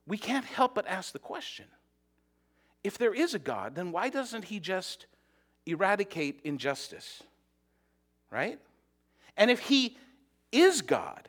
we 0.07 0.17
can't 0.17 0.47
help 0.47 0.75
but 0.75 0.87
ask 0.87 1.13
the 1.13 1.19
question 1.19 1.67
if 2.83 2.97
there 2.97 3.13
is 3.13 3.35
a 3.35 3.39
God, 3.39 3.75
then 3.75 3.93
why 3.93 4.09
doesn't 4.09 4.47
he 4.47 4.59
just 4.59 5.05
eradicate 5.67 6.41
injustice? 6.45 7.23
Right? 8.31 8.59
And 9.37 9.51
if 9.51 9.59
he 9.59 9.99
is 10.51 10.81
God 10.81 11.29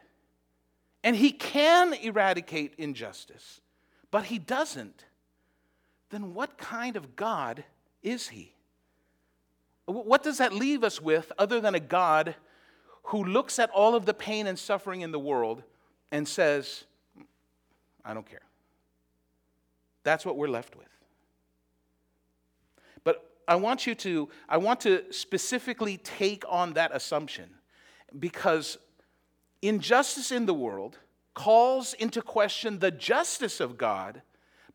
and 1.03 1.15
he 1.15 1.31
can 1.31 1.93
eradicate 1.93 2.73
injustice, 2.77 3.61
but 4.11 4.25
he 4.25 4.39
doesn't, 4.39 5.05
then 6.09 6.33
what 6.33 6.57
kind 6.57 6.95
of 6.95 7.15
God 7.15 7.63
is 8.01 8.29
he? 8.29 8.53
What 9.85 10.23
does 10.23 10.37
that 10.39 10.53
leave 10.53 10.83
us 10.83 11.01
with 11.01 11.31
other 11.37 11.61
than 11.61 11.75
a 11.75 11.79
God 11.79 12.35
who 13.03 13.23
looks 13.23 13.57
at 13.57 13.69
all 13.69 13.95
of 13.95 14.05
the 14.05 14.13
pain 14.13 14.47
and 14.47 14.59
suffering 14.59 15.01
in 15.01 15.11
the 15.11 15.19
world 15.19 15.63
and 16.11 16.27
says, 16.27 16.83
I 18.03 18.13
don't 18.13 18.29
care? 18.29 18.41
That's 20.03 20.25
what 20.25 20.37
we're 20.37 20.49
left 20.49 20.75
with. 20.75 20.87
But 23.03 23.29
I 23.47 23.55
want 23.55 23.87
you 23.87 23.95
to, 23.95 24.29
I 24.49 24.57
want 24.57 24.81
to 24.81 25.03
specifically 25.11 25.97
take 25.97 26.43
on 26.49 26.73
that 26.73 26.93
assumption 26.93 27.49
because 28.19 28.77
injustice 29.67 30.31
in 30.31 30.45
the 30.45 30.53
world 30.53 30.97
calls 31.33 31.93
into 31.93 32.21
question 32.21 32.79
the 32.79 32.91
justice 32.91 33.59
of 33.59 33.77
God, 33.77 34.21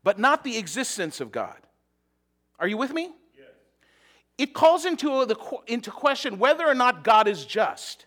but 0.03 0.17
not 0.17 0.43
the 0.43 0.57
existence 0.57 1.19
of 1.19 1.31
God. 1.31 1.57
Are 2.59 2.67
you 2.67 2.77
with 2.77 2.93
me? 2.93 3.11
Yes. 3.35 3.47
It 4.37 4.53
calls 4.53 4.85
into, 4.85 5.25
the, 5.25 5.37
into 5.67 5.91
question 5.91 6.39
whether 6.39 6.65
or 6.65 6.73
not 6.73 7.03
God 7.03 7.27
is 7.27 7.45
just, 7.45 8.05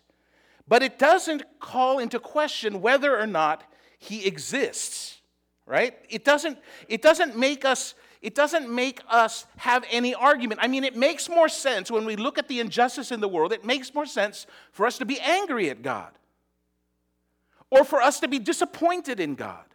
but 0.67 0.81
it 0.81 0.97
doesn't 0.97 1.43
call 1.59 1.99
into 1.99 2.19
question 2.19 2.81
whether 2.81 3.17
or 3.17 3.27
not 3.27 3.63
he 3.99 4.25
exists, 4.25 5.21
right? 5.65 5.95
It 6.09 6.25
doesn't, 6.25 6.57
it 6.87 7.01
doesn't 7.01 7.37
make 7.37 7.65
us 7.65 7.93
it 8.19 8.33
doesn't 8.33 8.67
make 8.67 8.99
us 9.07 9.45
have 9.57 9.85
any 9.91 10.15
argument. 10.15 10.59
I 10.63 10.67
mean, 10.67 10.83
it 10.83 10.95
makes 10.95 11.29
more 11.29 11.47
sense 11.47 11.91
when 11.91 12.03
we 12.03 12.15
look 12.15 12.39
at 12.39 12.47
the 12.47 12.59
injustice 12.59 13.11
in 13.11 13.21
the 13.21 13.27
world, 13.27 13.53
it 13.53 13.63
makes 13.63 13.93
more 13.93 14.07
sense 14.07 14.47
for 14.71 14.87
us 14.87 14.97
to 14.97 15.05
be 15.05 15.19
angry 15.19 15.69
at 15.69 15.83
God 15.83 16.17
or 17.69 17.83
for 17.83 18.01
us 18.01 18.19
to 18.21 18.27
be 18.27 18.39
disappointed 18.39 19.19
in 19.19 19.35
God. 19.35 19.65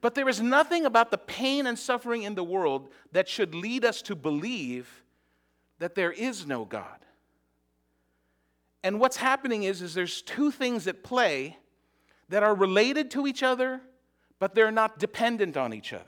But 0.00 0.14
there 0.14 0.28
is 0.28 0.40
nothing 0.40 0.86
about 0.86 1.10
the 1.10 1.18
pain 1.18 1.66
and 1.66 1.78
suffering 1.78 2.22
in 2.22 2.34
the 2.34 2.44
world 2.44 2.92
that 3.12 3.28
should 3.28 3.54
lead 3.54 3.84
us 3.84 4.00
to 4.02 4.14
believe 4.14 5.02
that 5.80 5.94
there 5.94 6.12
is 6.12 6.46
no 6.46 6.64
God. 6.64 7.04
And 8.82 9.00
what's 9.00 9.16
happening 9.16 9.64
is, 9.64 9.82
is 9.82 9.94
there's 9.94 10.22
two 10.22 10.50
things 10.50 10.86
at 10.86 11.02
play 11.02 11.58
that 12.28 12.42
are 12.42 12.54
related 12.54 13.10
to 13.12 13.26
each 13.26 13.42
other, 13.42 13.80
but 14.38 14.54
they're 14.54 14.70
not 14.70 14.98
dependent 14.98 15.56
on 15.56 15.74
each 15.74 15.92
other. 15.92 16.04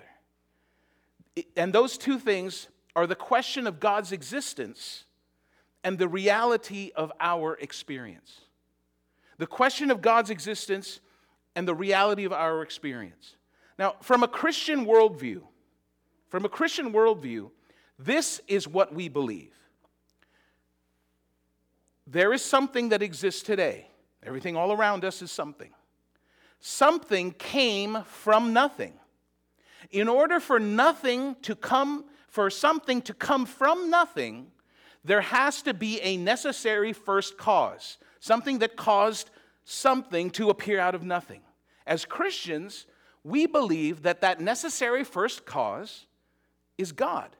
And 1.57 1.73
those 1.73 1.99
two 1.99 2.19
things 2.19 2.69
are 2.95 3.07
the 3.07 3.17
question 3.17 3.67
of 3.67 3.81
God's 3.81 4.13
existence 4.13 5.05
and 5.83 5.99
the 5.99 6.09
reality 6.09 6.93
of 6.95 7.11
our 7.21 7.55
experience. 7.55 8.41
The 9.41 9.47
question 9.47 9.91
of 9.91 10.03
God's 10.03 10.29
existence 10.29 11.01
and 11.57 11.67
the 11.67 11.75
reality 11.75 12.27
of 12.27 12.33
our 12.33 12.61
experience. 12.61 13.37
Now, 13.79 13.95
from 14.03 14.23
a 14.23 14.29
Christian 14.29 14.85
worldview, 14.85 15.41
from 16.29 16.45
a 16.45 16.49
Christian 16.51 16.93
worldview, 16.93 17.51
this 17.99 18.43
is 18.49 18.69
what 18.69 18.95
we 18.95 19.09
believe. 19.09 19.55
There 22.07 22.35
is 22.35 22.45
something 22.45 22.91
that 22.91 23.01
exists 23.01 23.43
today. 23.43 23.87
Everything 24.23 24.57
all 24.57 24.73
around 24.73 25.07
us 25.07 25.23
is 25.23 25.33
something. 25.33 25.71
Something 26.61 27.33
came 27.33 28.03
from 28.05 28.53
nothing. 28.53 28.93
In 29.91 30.07
order 30.07 30.39
for 30.39 30.61
nothing 30.61 31.35
to 31.41 31.55
come, 31.55 32.05
for 32.29 32.51
something 32.51 33.01
to 33.03 33.15
come 33.15 33.47
from 33.47 33.89
nothing, 33.89 34.49
there 35.03 35.23
has 35.23 35.63
to 35.63 35.73
be 35.73 35.99
a 36.03 36.19
necessary 36.19 36.93
first 36.93 37.39
cause, 37.39 37.97
something 38.21 38.59
that 38.61 38.77
caused 38.77 39.31
something 39.65 40.31
to 40.31 40.51
appear 40.51 40.79
out 40.79 40.95
of 40.95 41.03
nothing. 41.03 41.41
As 41.87 42.05
Christians, 42.05 42.87
we 43.25 43.47
believe 43.47 44.03
that 44.03 44.21
that 44.21 44.41
necessary 44.41 45.05
first 45.05 45.45
cause 45.45 46.07
is 46.79 46.93
God. 46.93 47.35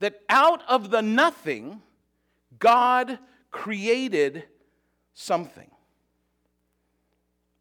That 0.00 0.20
out 0.28 0.62
of 0.68 0.90
the 0.90 1.02
nothing, 1.02 1.82
God 2.58 3.18
created 3.50 4.44
something. 5.14 5.70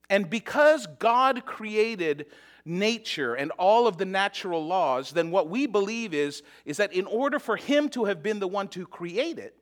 And 0.09 0.29
because 0.29 0.87
God 0.97 1.45
created 1.45 2.25
nature 2.65 3.35
and 3.35 3.51
all 3.51 3.87
of 3.87 3.97
the 3.97 4.05
natural 4.05 4.65
laws, 4.65 5.11
then 5.11 5.31
what 5.31 5.49
we 5.49 5.67
believe 5.67 6.13
is, 6.13 6.41
is 6.65 6.77
that 6.77 6.93
in 6.93 7.05
order 7.05 7.39
for 7.39 7.57
him 7.57 7.89
to 7.89 8.05
have 8.05 8.23
been 8.23 8.39
the 8.39 8.47
one 8.47 8.67
to 8.69 8.85
create 8.85 9.37
it, 9.37 9.58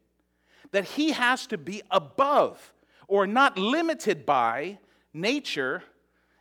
that 0.71 0.85
he 0.85 1.11
has 1.11 1.47
to 1.47 1.57
be 1.57 1.81
above 1.91 2.73
or 3.07 3.25
not 3.25 3.57
limited 3.57 4.25
by 4.25 4.77
nature 5.13 5.83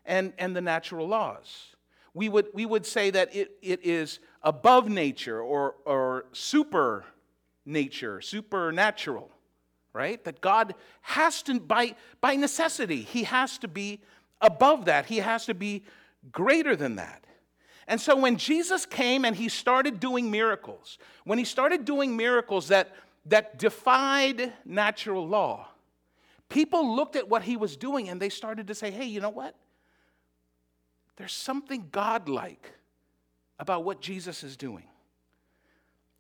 and, 0.05 0.33
and 0.39 0.55
the 0.55 0.61
natural 0.61 1.07
laws. 1.07 1.75
We 2.15 2.29
would, 2.29 2.47
we 2.55 2.65
would 2.65 2.87
say 2.87 3.11
that 3.11 3.35
it, 3.35 3.53
it 3.63 3.85
is 3.85 4.21
above 4.43 4.89
nature 4.89 5.41
or, 5.41 5.75
or 5.85 6.27
super 6.33 7.05
nature, 7.65 8.21
supernatural, 8.21 9.31
right? 9.93 10.23
That 10.25 10.41
God 10.41 10.75
has 11.03 11.43
to, 11.43 11.61
by, 11.61 11.95
by 12.21 12.37
necessity, 12.37 13.03
he 13.03 13.25
has 13.25 13.59
to 13.59 13.69
be 13.69 14.01
above 14.41 14.87
that. 14.87 15.07
He 15.07 15.19
has 15.19 15.47
to 15.47 15.55
be 15.55 15.85
greater 16.33 16.75
than 16.75 16.97
that. 16.97 17.25
And 17.89 18.01
so 18.01 18.17
when 18.17 18.37
Jesus 18.37 18.85
came 18.85 19.25
and 19.25 19.37
he 19.37 19.49
started 19.49 20.01
doing 20.01 20.31
miracles, 20.31 20.99
when 21.25 21.39
he 21.39 21.45
started 21.45 21.85
doing 21.85 22.17
miracles 22.17 22.69
that, 22.69 22.95
that 23.27 23.59
defied 23.59 24.53
natural 24.65 25.27
law, 25.27 25.69
people 26.49 26.95
looked 26.95 27.17
at 27.17 27.29
what 27.29 27.43
he 27.43 27.57
was 27.57 27.77
doing 27.77 28.09
and 28.09 28.21
they 28.21 28.29
started 28.29 28.67
to 28.69 28.75
say, 28.75 28.91
hey, 28.91 29.05
you 29.05 29.21
know 29.21 29.31
what? 29.31 29.55
There's 31.17 31.33
something 31.33 31.89
godlike 31.91 32.73
about 33.59 33.85
what 33.85 34.01
Jesus 34.01 34.45
is 34.45 34.57
doing. 34.57 34.85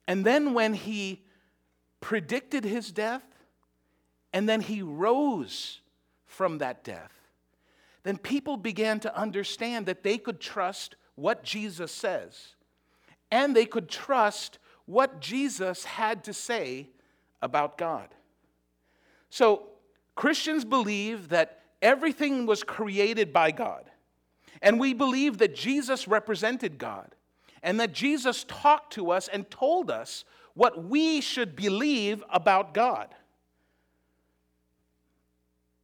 And 0.08 0.24
then 0.24 0.54
when 0.54 0.74
he 0.74 1.22
predicted 2.00 2.64
his 2.64 2.92
death, 2.92 3.24
and 4.32 4.48
then 4.48 4.60
he 4.60 4.82
rose 4.82 5.80
from 6.26 6.58
that 6.58 6.84
death, 6.84 7.12
then 8.02 8.18
people 8.18 8.56
began 8.56 9.00
to 9.00 9.16
understand 9.18 9.86
that 9.86 10.02
they 10.02 10.18
could 10.18 10.40
trust 10.40 10.96
what 11.14 11.42
Jesus 11.42 11.90
says 11.90 12.54
and 13.30 13.56
they 13.56 13.64
could 13.64 13.88
trust 13.88 14.58
what 14.84 15.20
Jesus 15.20 15.84
had 15.84 16.22
to 16.24 16.32
say 16.32 16.90
about 17.42 17.78
God. 17.78 18.08
So, 19.30 19.64
Christians 20.14 20.64
believe 20.64 21.28
that 21.28 21.60
everything 21.82 22.46
was 22.46 22.62
created 22.62 23.32
by 23.32 23.50
God, 23.50 23.90
and 24.62 24.80
we 24.80 24.94
believe 24.94 25.38
that 25.38 25.54
Jesus 25.54 26.08
represented 26.08 26.78
God. 26.78 27.14
and 27.62 27.80
that 27.80 27.92
Jesus 27.92 28.44
talked 28.44 28.92
to 28.92 29.10
us 29.10 29.26
and 29.26 29.50
told 29.50 29.90
us 29.90 30.24
what 30.54 30.84
we 30.84 31.20
should 31.20 31.56
believe 31.56 32.22
about 32.30 32.72
God. 32.72 33.12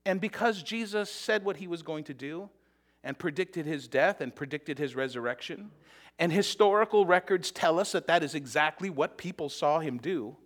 And 0.07 0.21
because 0.21 0.63
Jesus 0.63 1.11
said 1.11 1.45
what 1.45 1.57
he 1.57 1.67
was 1.67 1.83
going 1.83 2.05
to 2.05 2.15
do 2.15 2.49
and 3.03 3.19
predicted 3.19 3.67
his 3.67 3.89
death 3.89 4.21
and 4.21 4.33
predicted 4.35 4.79
his 4.79 4.95
resurrection, 4.95 5.73
and 6.21 6.33
historical 6.33 7.05
records 7.05 7.51
tell 7.51 7.81
us 7.81 7.93
that 7.93 8.07
that 8.07 8.23
is 8.23 8.37
exactly 8.37 8.89
what 8.89 9.19
people 9.19 9.49
saw 9.49 9.81
him 9.81 9.99
do, 9.99 10.37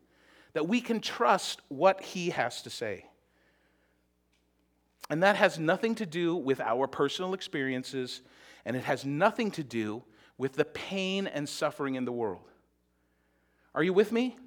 that 0.57 0.67
we 0.67 0.81
can 0.81 1.01
trust 1.01 1.61
what 1.69 2.01
he 2.01 2.31
has 2.31 2.63
to 2.63 2.71
say. 2.71 3.05
And 5.11 5.23
that 5.23 5.37
has 5.37 5.59
nothing 5.59 5.95
to 5.97 6.07
do 6.07 6.35
with 6.35 6.63
our 6.63 6.87
personal 6.87 7.35
experiences, 7.35 8.23
and 8.65 8.75
it 8.75 8.85
has 8.85 9.05
nothing 9.05 9.51
to 9.51 9.63
do 9.63 10.03
with 10.39 10.55
the 10.55 10.65
pain 10.65 11.27
and 11.27 11.47
suffering 11.47 11.95
in 11.95 12.07
the 12.07 12.13
world. 12.13 12.49
Are 13.75 13.83
you 13.83 13.93
with 13.93 14.13
me? 14.13 14.39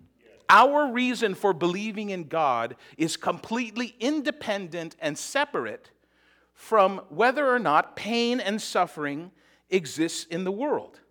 Our 0.50 0.92
reason 0.92 1.36
for 1.36 1.54
believing 1.54 2.10
in 2.10 2.24
God 2.24 2.76
is 2.98 3.16
completely 3.16 3.94
independent 4.00 4.96
and 5.00 5.16
separate 5.16 5.92
from 6.56 7.02
whether 7.10 7.48
or 7.48 7.60
not 7.60 7.96
pain 7.96 8.40
and 8.40 8.60
suffering 8.60 9.30
exists 9.70 10.24
in 10.24 10.44
the 10.44 10.52
world. 10.52 11.02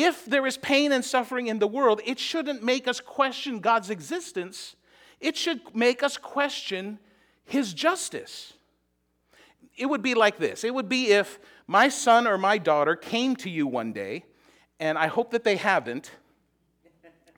If 0.00 0.26
there 0.26 0.46
is 0.46 0.56
pain 0.56 0.92
and 0.92 1.04
suffering 1.04 1.48
in 1.48 1.58
the 1.58 1.66
world, 1.66 2.00
it 2.06 2.20
shouldn't 2.20 2.62
make 2.62 2.86
us 2.86 3.00
question 3.00 3.58
God's 3.58 3.90
existence. 3.90 4.76
It 5.18 5.36
should 5.36 5.74
make 5.74 6.04
us 6.04 6.16
question 6.16 7.00
his 7.44 7.74
justice. 7.74 8.52
It 9.76 9.86
would 9.86 10.00
be 10.00 10.14
like 10.14 10.38
this 10.38 10.62
it 10.62 10.72
would 10.72 10.88
be 10.88 11.08
if 11.08 11.40
my 11.66 11.88
son 11.88 12.28
or 12.28 12.38
my 12.38 12.58
daughter 12.58 12.94
came 12.94 13.34
to 13.36 13.50
you 13.50 13.66
one 13.66 13.92
day, 13.92 14.24
and 14.78 14.96
I 14.96 15.08
hope 15.08 15.32
that 15.32 15.42
they 15.42 15.56
haven't, 15.56 16.12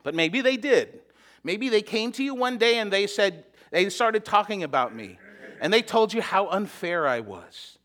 but 0.02 0.14
maybe 0.14 0.42
they 0.42 0.58
did. 0.58 1.00
Maybe 1.42 1.70
they 1.70 1.80
came 1.80 2.12
to 2.12 2.22
you 2.22 2.34
one 2.34 2.58
day 2.58 2.78
and 2.78 2.92
they 2.92 3.06
said, 3.06 3.44
they 3.70 3.88
started 3.88 4.26
talking 4.26 4.62
about 4.62 4.94
me, 4.94 5.18
and 5.62 5.72
they 5.72 5.80
told 5.80 6.12
you 6.12 6.20
how 6.20 6.48
unfair 6.48 7.08
I 7.08 7.20
was 7.20 7.78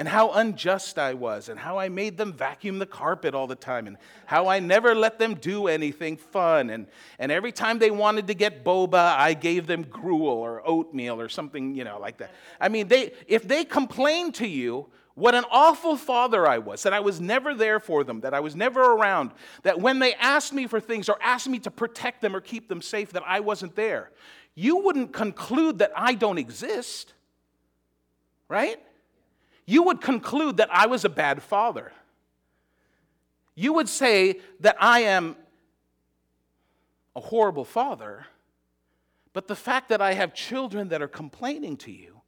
and 0.00 0.08
how 0.08 0.30
unjust 0.30 0.98
I 0.98 1.12
was, 1.12 1.50
and 1.50 1.60
how 1.60 1.78
I 1.78 1.90
made 1.90 2.16
them 2.16 2.32
vacuum 2.32 2.78
the 2.78 2.86
carpet 2.86 3.34
all 3.34 3.46
the 3.46 3.54
time, 3.54 3.86
and 3.86 3.98
how 4.24 4.48
I 4.48 4.58
never 4.58 4.94
let 4.94 5.18
them 5.18 5.34
do 5.34 5.68
anything 5.68 6.16
fun. 6.16 6.70
And, 6.70 6.86
and 7.18 7.30
every 7.30 7.52
time 7.52 7.78
they 7.78 7.90
wanted 7.90 8.26
to 8.28 8.34
get 8.34 8.64
boba, 8.64 8.94
I 8.94 9.34
gave 9.34 9.66
them 9.66 9.82
gruel 9.82 10.30
or 10.30 10.66
oatmeal 10.66 11.20
or 11.20 11.28
something, 11.28 11.74
you 11.74 11.84
know, 11.84 11.98
like 11.98 12.16
that. 12.16 12.32
I 12.58 12.70
mean, 12.70 12.88
they, 12.88 13.12
if 13.26 13.46
they 13.46 13.62
complained 13.62 14.36
to 14.36 14.46
you, 14.46 14.86
what 15.16 15.34
an 15.34 15.44
awful 15.50 15.98
father 15.98 16.46
I 16.46 16.56
was, 16.56 16.82
that 16.84 16.94
I 16.94 17.00
was 17.00 17.20
never 17.20 17.52
there 17.52 17.78
for 17.78 18.02
them, 18.02 18.22
that 18.22 18.32
I 18.32 18.40
was 18.40 18.56
never 18.56 18.80
around, 18.80 19.32
that 19.64 19.80
when 19.80 19.98
they 19.98 20.14
asked 20.14 20.54
me 20.54 20.66
for 20.66 20.80
things 20.80 21.10
or 21.10 21.18
asked 21.20 21.46
me 21.46 21.58
to 21.58 21.70
protect 21.70 22.22
them 22.22 22.34
or 22.34 22.40
keep 22.40 22.70
them 22.70 22.80
safe, 22.80 23.12
that 23.12 23.24
I 23.26 23.40
wasn't 23.40 23.76
there. 23.76 24.12
You 24.54 24.78
wouldn't 24.78 25.12
conclude 25.12 25.80
that 25.80 25.92
I 25.94 26.14
don't 26.14 26.38
exist, 26.38 27.12
right? 28.48 28.80
You 29.70 29.84
would 29.84 30.00
conclude 30.00 30.56
that 30.56 30.68
I 30.72 30.86
was 30.86 31.04
a 31.04 31.08
bad 31.08 31.44
father. 31.44 31.92
You 33.54 33.72
would 33.74 33.88
say 33.88 34.40
that 34.58 34.76
I 34.80 35.00
am 35.00 35.36
a 37.14 37.20
horrible 37.20 37.64
father, 37.64 38.26
but 39.32 39.46
the 39.46 39.54
fact 39.54 39.90
that 39.90 40.02
I 40.02 40.14
have 40.14 40.34
children 40.34 40.88
that 40.88 41.02
are 41.02 41.08
complaining 41.08 41.76
to 41.78 41.92
you 41.92 42.20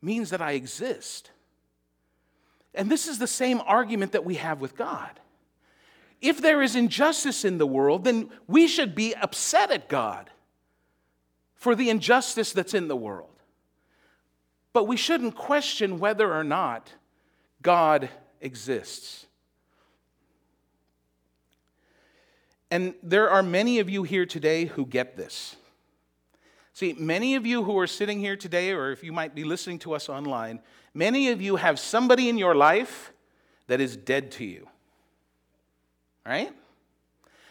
means 0.00 0.30
that 0.30 0.40
I 0.40 0.52
exist. 0.52 1.32
And 2.72 2.88
this 2.88 3.08
is 3.08 3.18
the 3.18 3.26
same 3.26 3.60
argument 3.66 4.12
that 4.12 4.24
we 4.24 4.36
have 4.36 4.60
with 4.60 4.76
God. 4.76 5.18
If 6.20 6.40
there 6.40 6.62
is 6.62 6.76
injustice 6.76 7.44
in 7.44 7.58
the 7.58 7.66
world, 7.66 8.04
then 8.04 8.30
we 8.46 8.68
should 8.68 8.94
be 8.94 9.12
upset 9.16 9.72
at 9.72 9.88
God 9.88 10.30
for 11.56 11.74
the 11.74 11.90
injustice 11.90 12.52
that's 12.52 12.74
in 12.74 12.86
the 12.86 12.96
world. 12.96 13.33
But 14.74 14.84
we 14.84 14.98
shouldn't 14.98 15.36
question 15.36 15.98
whether 15.98 16.30
or 16.34 16.44
not 16.44 16.92
God 17.62 18.10
exists. 18.42 19.24
And 22.70 22.94
there 23.02 23.30
are 23.30 23.42
many 23.42 23.78
of 23.78 23.88
you 23.88 24.02
here 24.02 24.26
today 24.26 24.64
who 24.64 24.84
get 24.84 25.16
this. 25.16 25.56
See, 26.72 26.92
many 26.98 27.36
of 27.36 27.46
you 27.46 27.62
who 27.62 27.78
are 27.78 27.86
sitting 27.86 28.18
here 28.18 28.36
today, 28.36 28.72
or 28.72 28.90
if 28.90 29.04
you 29.04 29.12
might 29.12 29.32
be 29.32 29.44
listening 29.44 29.78
to 29.80 29.94
us 29.94 30.08
online, 30.08 30.60
many 30.92 31.28
of 31.28 31.40
you 31.40 31.54
have 31.54 31.78
somebody 31.78 32.28
in 32.28 32.36
your 32.36 32.56
life 32.56 33.12
that 33.68 33.80
is 33.80 33.96
dead 33.96 34.32
to 34.32 34.44
you. 34.44 34.68
Right? 36.26 36.52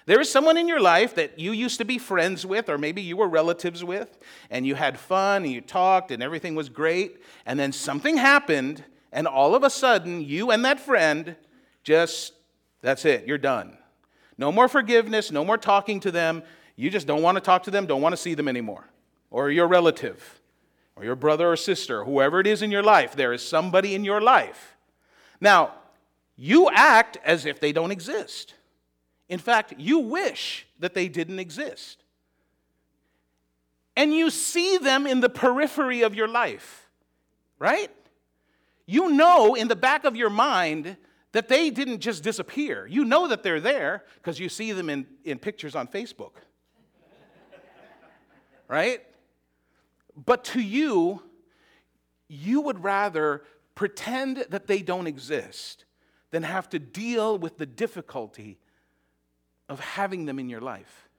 There 0.06 0.20
is 0.20 0.30
someone 0.30 0.58
in 0.58 0.68
your 0.68 0.82
life 0.82 1.16
that 1.16 1.39
you 1.39 1.54
used 1.54 1.78
to 1.78 1.86
be 1.86 1.98
friends 1.98 2.46
with, 2.46 2.68
or 2.68 2.78
maybe 2.78 3.02
you 3.02 3.16
were 3.16 3.28
relatives 3.28 3.84
with, 3.84 4.18
and 4.50 4.68
you 4.68 4.76
had 4.76 5.00
fun 5.00 5.44
and 5.44 5.52
you 5.52 5.62
talked 5.62 6.12
and 6.12 6.22
everything 6.22 6.56
was 6.56 6.68
great, 6.68 7.22
and 7.46 7.58
then 7.58 7.72
something 7.72 8.18
happened, 8.18 8.84
and 9.12 9.28
all 9.28 9.56
of 9.56 9.63
a 9.63 9.70
sudden, 9.70 10.22
you 10.22 10.52
and 10.52 10.66
that 10.66 10.80
friend 10.80 11.36
just, 11.84 12.34
that's 12.82 13.06
it, 13.06 13.26
you're 13.26 13.38
done. 13.38 13.78
No 14.38 14.52
more 14.52 14.68
forgiveness, 14.68 15.32
no 15.32 15.46
more 15.46 15.58
talking 15.58 16.00
to 16.02 16.12
them. 16.12 16.44
You 16.76 16.89
just 16.89 17.08
don't 17.08 17.22
want 17.22 17.36
to 17.36 17.42
talk 17.42 17.63
to 17.63 17.72
them, 17.72 17.86
don't 17.86 18.02
want 18.02 18.13
to 18.13 18.18
see 18.18 18.34
them 18.34 18.48
anymore. 18.48 18.89
Or 19.32 19.50
your 19.52 19.68
relative, 19.68 20.42
or 20.96 21.04
your 21.04 21.16
brother 21.16 21.52
or 21.52 21.56
sister, 21.56 22.04
whoever 22.04 22.39
it 22.39 22.48
is 22.48 22.62
in 22.62 22.72
your 22.72 22.84
life, 22.84 23.16
there 23.16 23.32
is 23.32 23.48
somebody 23.48 23.96
in 23.96 24.04
your 24.04 24.20
life. 24.20 24.76
Now, 25.39 25.76
you 26.36 26.70
act 26.72 27.18
as 27.24 27.46
if 27.46 27.60
they 27.60 27.72
don't 27.72 27.92
exist. 27.92 28.56
In 29.29 29.39
fact, 29.39 29.73
you 29.77 29.99
wish 29.99 30.67
that 30.79 30.93
they 30.93 31.07
didn't 31.07 31.39
exist. 31.39 32.03
And 33.95 34.13
you 34.13 34.29
see 34.29 34.77
them 34.77 35.05
in 35.05 35.19
the 35.19 35.29
periphery 35.29 36.01
of 36.01 36.15
your 36.15 36.27
life, 36.27 36.89
right? 37.59 37.91
You 38.86 39.12
know 39.12 39.55
in 39.55 39.67
the 39.67 39.75
back 39.75 40.03
of 40.03 40.15
your 40.15 40.29
mind 40.29 40.97
that 41.31 41.47
they 41.47 41.69
didn't 41.69 41.99
just 41.99 42.23
disappear. 42.23 42.88
You 42.88 43.05
know 43.05 43.27
that 43.27 43.43
they're 43.43 43.59
there 43.59 44.03
because 44.15 44.39
you 44.39 44.49
see 44.49 44.71
them 44.71 44.89
in, 44.89 45.05
in 45.23 45.39
pictures 45.39 45.75
on 45.75 45.88
Facebook, 45.88 46.33
right? 48.67 49.01
But 50.15 50.43
to 50.45 50.62
you, 50.62 51.23
you 52.27 52.62
would 52.62 52.83
rather 52.83 53.43
pretend 53.75 54.45
that 54.49 54.67
they 54.67 54.81
don't 54.81 55.07
exist 55.07 55.86
than 56.31 56.43
have 56.43 56.69
to 56.69 56.79
deal 56.79 57.38
with 57.38 57.57
the 57.57 57.65
difficulty 57.65 58.59
of 59.69 59.80
having 59.80 60.26
them 60.26 60.39
in 60.39 60.49
your 60.49 60.62
life. 60.62 61.10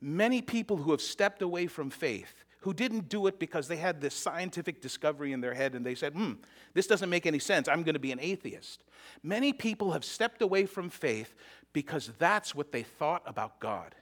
Many 0.00 0.42
people 0.42 0.76
who 0.76 0.90
have 0.90 1.00
stepped 1.00 1.42
away 1.42 1.66
from 1.66 1.90
faith, 1.90 2.44
who 2.60 2.74
didn't 2.74 3.08
do 3.08 3.26
it 3.26 3.38
because 3.38 3.68
they 3.68 3.76
had 3.76 4.00
this 4.00 4.14
scientific 4.14 4.80
discovery 4.80 5.32
in 5.32 5.40
their 5.40 5.54
head 5.54 5.74
and 5.74 5.84
they 5.84 5.94
said, 5.94 6.12
hmm, 6.12 6.32
this 6.74 6.86
doesn't 6.86 7.10
make 7.10 7.26
any 7.26 7.38
sense. 7.38 7.68
I'm 7.68 7.82
going 7.82 7.94
to 7.94 8.00
be 8.00 8.12
an 8.12 8.20
atheist. 8.20 8.84
Many 9.22 9.52
people 9.52 9.92
have 9.92 10.04
stepped 10.04 10.42
away 10.42 10.66
from 10.66 10.90
faith 10.90 11.34
because 11.72 12.10
that's 12.18 12.54
what 12.54 12.72
they 12.72 12.82
thought 12.82 13.22
about 13.26 13.60
God. 13.60 13.94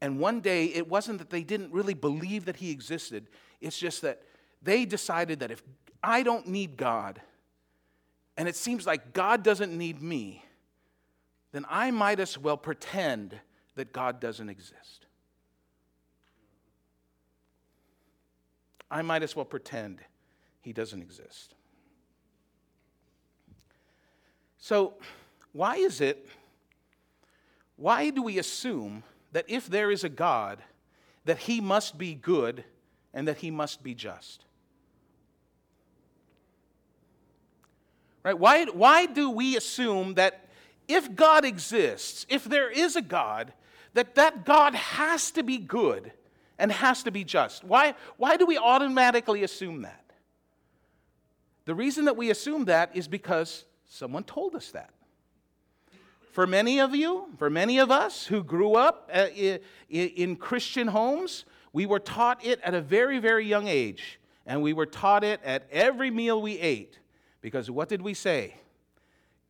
And 0.00 0.20
one 0.20 0.40
day, 0.40 0.66
it 0.66 0.86
wasn't 0.88 1.18
that 1.18 1.30
they 1.30 1.42
didn't 1.42 1.72
really 1.72 1.94
believe 1.94 2.44
that 2.44 2.56
He 2.56 2.70
existed, 2.70 3.26
it's 3.60 3.78
just 3.78 4.02
that 4.02 4.22
they 4.62 4.84
decided 4.84 5.40
that 5.40 5.50
if 5.50 5.62
I 6.02 6.22
don't 6.22 6.46
need 6.46 6.76
God, 6.76 7.20
and 8.36 8.46
it 8.46 8.56
seems 8.56 8.86
like 8.86 9.12
God 9.12 9.42
doesn't 9.42 9.76
need 9.76 10.02
me, 10.02 10.43
then 11.54 11.64
I 11.70 11.92
might 11.92 12.18
as 12.18 12.36
well 12.36 12.56
pretend 12.56 13.38
that 13.76 13.92
God 13.92 14.18
doesn't 14.18 14.48
exist. 14.48 15.06
I 18.90 19.02
might 19.02 19.22
as 19.22 19.36
well 19.36 19.44
pretend 19.44 20.00
he 20.62 20.72
doesn't 20.72 21.00
exist. 21.00 21.54
So, 24.58 24.94
why 25.52 25.76
is 25.76 26.00
it, 26.00 26.26
why 27.76 28.10
do 28.10 28.24
we 28.24 28.40
assume 28.40 29.04
that 29.30 29.44
if 29.46 29.68
there 29.68 29.92
is 29.92 30.02
a 30.02 30.08
God, 30.08 30.58
that 31.24 31.38
he 31.38 31.60
must 31.60 31.96
be 31.96 32.14
good 32.14 32.64
and 33.12 33.28
that 33.28 33.36
he 33.36 33.52
must 33.52 33.84
be 33.84 33.94
just? 33.94 34.44
Right? 38.24 38.36
Why, 38.36 38.64
why 38.64 39.06
do 39.06 39.30
we 39.30 39.56
assume 39.56 40.14
that 40.14 40.43
if 40.88 41.14
God 41.14 41.44
exists, 41.44 42.26
if 42.28 42.44
there 42.44 42.70
is 42.70 42.96
a 42.96 43.02
God, 43.02 43.52
that 43.94 44.14
that 44.16 44.44
God 44.44 44.74
has 44.74 45.30
to 45.32 45.42
be 45.42 45.58
good 45.58 46.12
and 46.58 46.70
has 46.70 47.02
to 47.04 47.10
be 47.10 47.24
just. 47.24 47.64
Why, 47.64 47.94
why 48.16 48.36
do 48.36 48.46
we 48.46 48.58
automatically 48.58 49.42
assume 49.42 49.82
that? 49.82 50.04
The 51.64 51.74
reason 51.74 52.04
that 52.04 52.16
we 52.16 52.30
assume 52.30 52.66
that 52.66 52.94
is 52.94 53.08
because 53.08 53.64
someone 53.88 54.24
told 54.24 54.54
us 54.54 54.70
that. 54.72 54.90
For 56.32 56.46
many 56.46 56.80
of 56.80 56.94
you, 56.94 57.26
for 57.38 57.48
many 57.48 57.78
of 57.78 57.90
us 57.90 58.26
who 58.26 58.42
grew 58.42 58.74
up 58.74 59.08
uh, 59.14 59.28
in 59.88 60.36
Christian 60.36 60.88
homes, 60.88 61.44
we 61.72 61.86
were 61.86 62.00
taught 62.00 62.44
it 62.44 62.60
at 62.62 62.74
a 62.74 62.80
very, 62.80 63.18
very 63.18 63.46
young 63.46 63.68
age. 63.68 64.18
And 64.46 64.60
we 64.60 64.72
were 64.72 64.86
taught 64.86 65.24
it 65.24 65.40
at 65.44 65.66
every 65.70 66.10
meal 66.10 66.42
we 66.42 66.58
ate. 66.58 66.98
Because 67.40 67.70
what 67.70 67.88
did 67.88 68.02
we 68.02 68.14
say? 68.14 68.56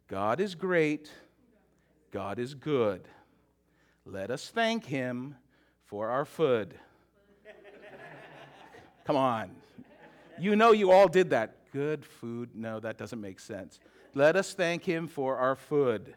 God 0.08 0.40
is 0.40 0.54
great, 0.54 1.10
God 2.14 2.38
is 2.38 2.54
good. 2.54 3.08
Let 4.06 4.30
us 4.30 4.48
thank 4.48 4.84
him 4.84 5.34
for 5.86 6.10
our 6.10 6.24
food. 6.24 6.78
Come 9.04 9.16
on. 9.16 9.50
You 10.38 10.54
know 10.54 10.70
you 10.70 10.92
all 10.92 11.08
did 11.08 11.30
that. 11.30 11.56
Good 11.72 12.06
food. 12.06 12.50
No, 12.54 12.78
that 12.78 12.98
doesn't 12.98 13.20
make 13.20 13.40
sense. 13.40 13.80
Let 14.14 14.36
us 14.36 14.54
thank 14.54 14.84
him 14.84 15.08
for 15.08 15.36
our 15.36 15.56
food. 15.56 16.14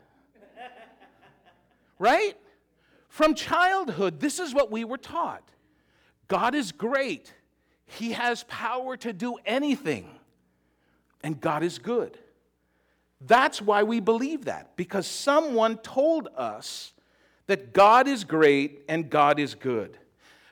Right? 1.98 2.38
From 3.10 3.34
childhood, 3.34 4.20
this 4.20 4.38
is 4.38 4.54
what 4.54 4.70
we 4.70 4.84
were 4.84 5.00
taught 5.00 5.50
God 6.28 6.54
is 6.54 6.72
great, 6.72 7.34
He 7.88 8.12
has 8.12 8.44
power 8.44 8.98
to 8.98 9.12
do 9.14 9.38
anything, 9.48 10.12
and 11.24 11.42
God 11.42 11.64
is 11.64 11.80
good. 11.80 12.20
That's 13.22 13.62
why 13.62 13.84
we 13.84 14.00
believe 14.00 14.46
that, 14.46 14.76
because 14.76 15.08
someone 15.08 15.78
told 15.78 16.28
us 16.36 16.94
that 17.48 17.74
God 17.74 18.08
is 18.08 18.24
great 18.24 18.84
and 18.88 19.10
God 19.10 19.40
is 19.40 19.56
good. 19.56 19.98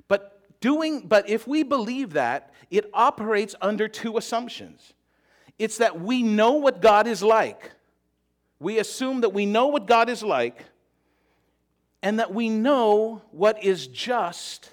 But 0.07 0.41
doing 0.61 1.07
but 1.07 1.29
if 1.29 1.47
we 1.47 1.63
believe 1.63 2.13
that, 2.13 2.53
it 2.71 2.89
operates 2.93 3.53
under 3.61 3.87
two 3.87 4.17
assumptions. 4.17 4.93
It's 5.59 5.77
that 5.77 6.01
we 6.01 6.23
know 6.23 6.53
what 6.53 6.81
God 6.81 7.07
is 7.07 7.21
like. 7.21 7.71
We 8.59 8.79
assume 8.79 9.21
that 9.21 9.29
we 9.29 9.45
know 9.45 9.67
what 9.67 9.85
God 9.85 10.09
is 10.09 10.23
like 10.23 10.65
and 12.01 12.19
that 12.19 12.33
we 12.33 12.49
know 12.49 13.21
what 13.31 13.63
is 13.63 13.87
just 13.87 14.71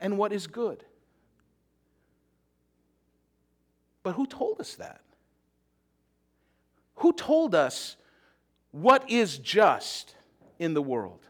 and 0.00 0.18
what 0.18 0.32
is 0.32 0.46
good. 0.46 0.84
But 4.02 4.12
who 4.12 4.26
told 4.26 4.60
us 4.60 4.74
that? 4.74 5.00
Who 6.96 7.12
told 7.12 7.54
us 7.54 7.96
what 8.70 9.10
is 9.10 9.38
just 9.38 10.14
in 10.58 10.74
the 10.74 10.82
world? 10.82 11.20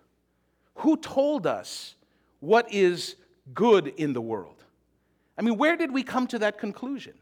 Who 0.76 0.96
told 0.96 1.46
us 1.46 1.94
what 2.40 2.72
is 2.72 3.16
good 3.54 3.86
in 3.86 4.12
the 4.12 4.20
world? 4.20 4.64
I 5.38 5.42
mean, 5.42 5.56
where 5.56 5.76
did 5.76 5.92
we 5.92 6.02
come 6.02 6.26
to 6.28 6.38
that 6.40 6.58
conclusion? 6.58 7.14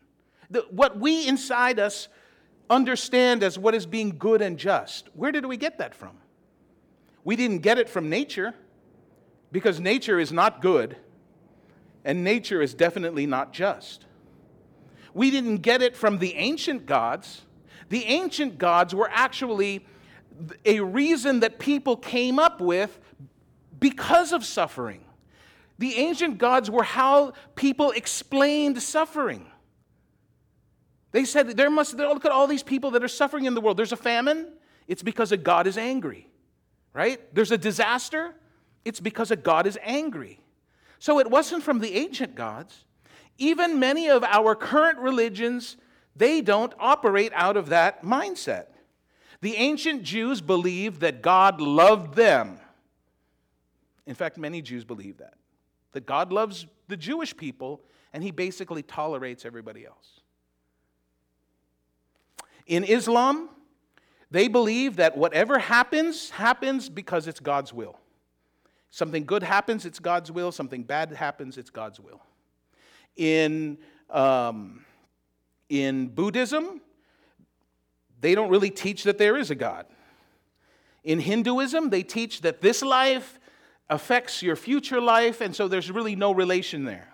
The, 0.50 0.66
what 0.70 0.98
we 0.98 1.26
inside 1.26 1.79
us 1.79 2.09
understand 2.68 3.42
as 3.42 3.59
what 3.59 3.74
is 3.74 3.87
being 3.87 4.16
good 4.18 4.42
and 4.42 4.59
just, 4.59 5.09
where 5.14 5.33
did 5.33 5.46
we 5.46 5.57
get 5.57 5.79
that 5.79 5.94
from? 5.94 6.16
We 7.24 7.37
didn't 7.37 7.59
get 7.59 7.79
it 7.79 7.88
from 7.88 8.09
nature 8.09 8.55
because 9.53 9.81
nature 9.81 10.18
is 10.18 10.33
not 10.33 10.61
good 10.62 10.96
and 12.05 12.24
nature 12.24 12.62
is 12.62 12.74
definitely 12.74 13.26
not 13.26 13.53
just. 13.53 14.07
We 15.12 15.31
didn't 15.31 15.59
get 15.59 15.83
it 15.83 15.96
from 15.96 16.18
the 16.18 16.35
ancient 16.35 16.87
gods. 16.87 17.42
The 17.90 18.05
ancient 18.07 18.59
gods 18.59 18.94
were 18.94 19.11
actually 19.12 19.87
a 20.64 20.81
reason 20.81 21.40
that 21.40 21.59
people 21.59 21.96
came 21.96 22.38
up 22.38 22.61
with 22.61 22.98
because 23.79 24.33
of 24.33 24.44
suffering. 24.44 25.05
The 25.79 25.96
ancient 25.96 26.38
gods 26.38 26.70
were 26.70 26.83
how 26.83 27.35
people 27.55 27.90
explained 27.90 28.83
suffering. 28.83 29.46
They 31.12 31.24
said 31.24 31.57
there 31.57 31.70
must 31.70 31.94
look 31.94 32.24
at 32.24 32.33
all 32.33 32.46
these 32.46 32.62
people 32.62 32.92
that 32.92 33.05
are 33.05 33.09
suffering 33.09 33.44
in 33.44 33.55
the 33.55 33.61
world. 33.61 33.76
There's 33.76 33.92
a 33.92 33.96
famine, 33.96 34.48
it's 34.88 35.03
because 35.03 35.33
a 35.33 35.37
God 35.37 35.66
is 35.66 35.76
angry 35.76 36.31
right? 36.92 37.20
There's 37.35 37.50
a 37.50 37.59
disaster, 37.59 38.35
it's 38.85 39.00
because 39.00 39.31
a 39.31 39.37
God 39.37 39.66
is 39.66 39.79
angry. 39.83 40.40
So 40.98 41.18
it 41.18 41.31
wasn't 41.31 41.62
from 41.62 41.81
the 41.81 41.94
ancient 41.96 42.35
gods. 42.35 42.85
Even 43.38 43.79
many 43.79 44.09
of 44.09 44.22
our 44.24 44.55
current 44.55 44.98
religions, 44.98 45.76
they 46.16 46.40
don't 46.40 46.73
operate 46.79 47.33
out 47.35 47.57
of 47.57 47.68
that 47.68 48.05
mindset. 48.05 48.66
The 49.40 49.57
ancient 49.57 50.03
Jews 50.03 50.40
believed 50.40 51.01
that 51.01 51.23
God 51.23 51.61
loved 51.61 52.14
them. 52.14 52.59
In 54.07 54.14
fact, 54.14 54.37
many 54.37 54.61
Jews 54.61 54.85
believe 54.85 55.18
that. 55.18 55.35
That 55.92 56.07
God 56.07 56.33
loves 56.33 56.66
the 56.88 56.96
Jewish 56.96 57.37
people 57.37 57.81
and 58.12 58.23
he 58.23 58.31
basically 58.31 58.83
tolerates 58.83 59.44
everybody 59.44 59.87
else. 59.87 60.20
In 62.66 62.85
Islam, 62.85 63.49
they 64.31 64.49
believe 64.49 64.96
that 64.96 65.16
whatever 65.16 65.59
happens, 65.59 66.31
happens 66.31 66.88
because 66.88 67.27
it's 67.27 67.40
God's 67.40 67.73
will. 67.73 67.99
Something 68.90 69.25
good 69.25 69.42
happens, 69.42 69.87
it's 69.87 69.99
God's 69.99 70.31
will. 70.31 70.53
Something 70.53 70.83
bad 70.83 71.12
happens, 71.12 71.57
it's 71.57 71.70
God's 71.70 72.01
will. 72.01 72.20
In, 73.16 73.79
um, 74.11 74.85
in 75.70 76.09
Buddhism, 76.09 76.83
they 78.20 78.35
don't 78.35 78.50
really 78.50 78.70
teach 78.70 79.04
that 79.04 79.16
there 79.16 79.38
is 79.38 79.50
a 79.50 79.54
God. 79.54 79.87
In 81.02 81.20
Hinduism, 81.20 81.88
they 81.88 82.02
teach 82.02 82.42
that 82.42 82.61
this 82.61 82.83
life 82.83 83.38
affects 83.88 84.42
your 84.42 84.56
future 84.56 85.00
life, 85.00 85.40
and 85.40 85.56
so 85.56 85.68
there's 85.68 85.90
really 85.90 86.14
no 86.16 86.33
relation 86.33 86.85
there. 86.85 87.09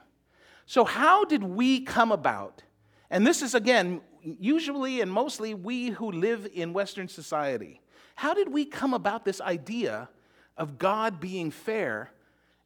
So, 0.64 0.84
how 0.84 1.24
did 1.24 1.44
we 1.44 1.80
come 1.80 2.10
about? 2.10 2.64
And 3.08 3.24
this 3.24 3.40
is, 3.40 3.54
again, 3.54 4.00
usually 4.22 5.00
and 5.00 5.12
mostly 5.12 5.54
we 5.54 5.90
who 5.90 6.10
live 6.10 6.48
in 6.52 6.72
Western 6.72 7.06
society. 7.06 7.80
How 8.16 8.34
did 8.34 8.48
we 8.48 8.64
come 8.64 8.94
about 8.94 9.24
this 9.24 9.40
idea 9.40 10.08
of 10.56 10.78
God 10.78 11.20
being 11.20 11.52
fair 11.52 12.10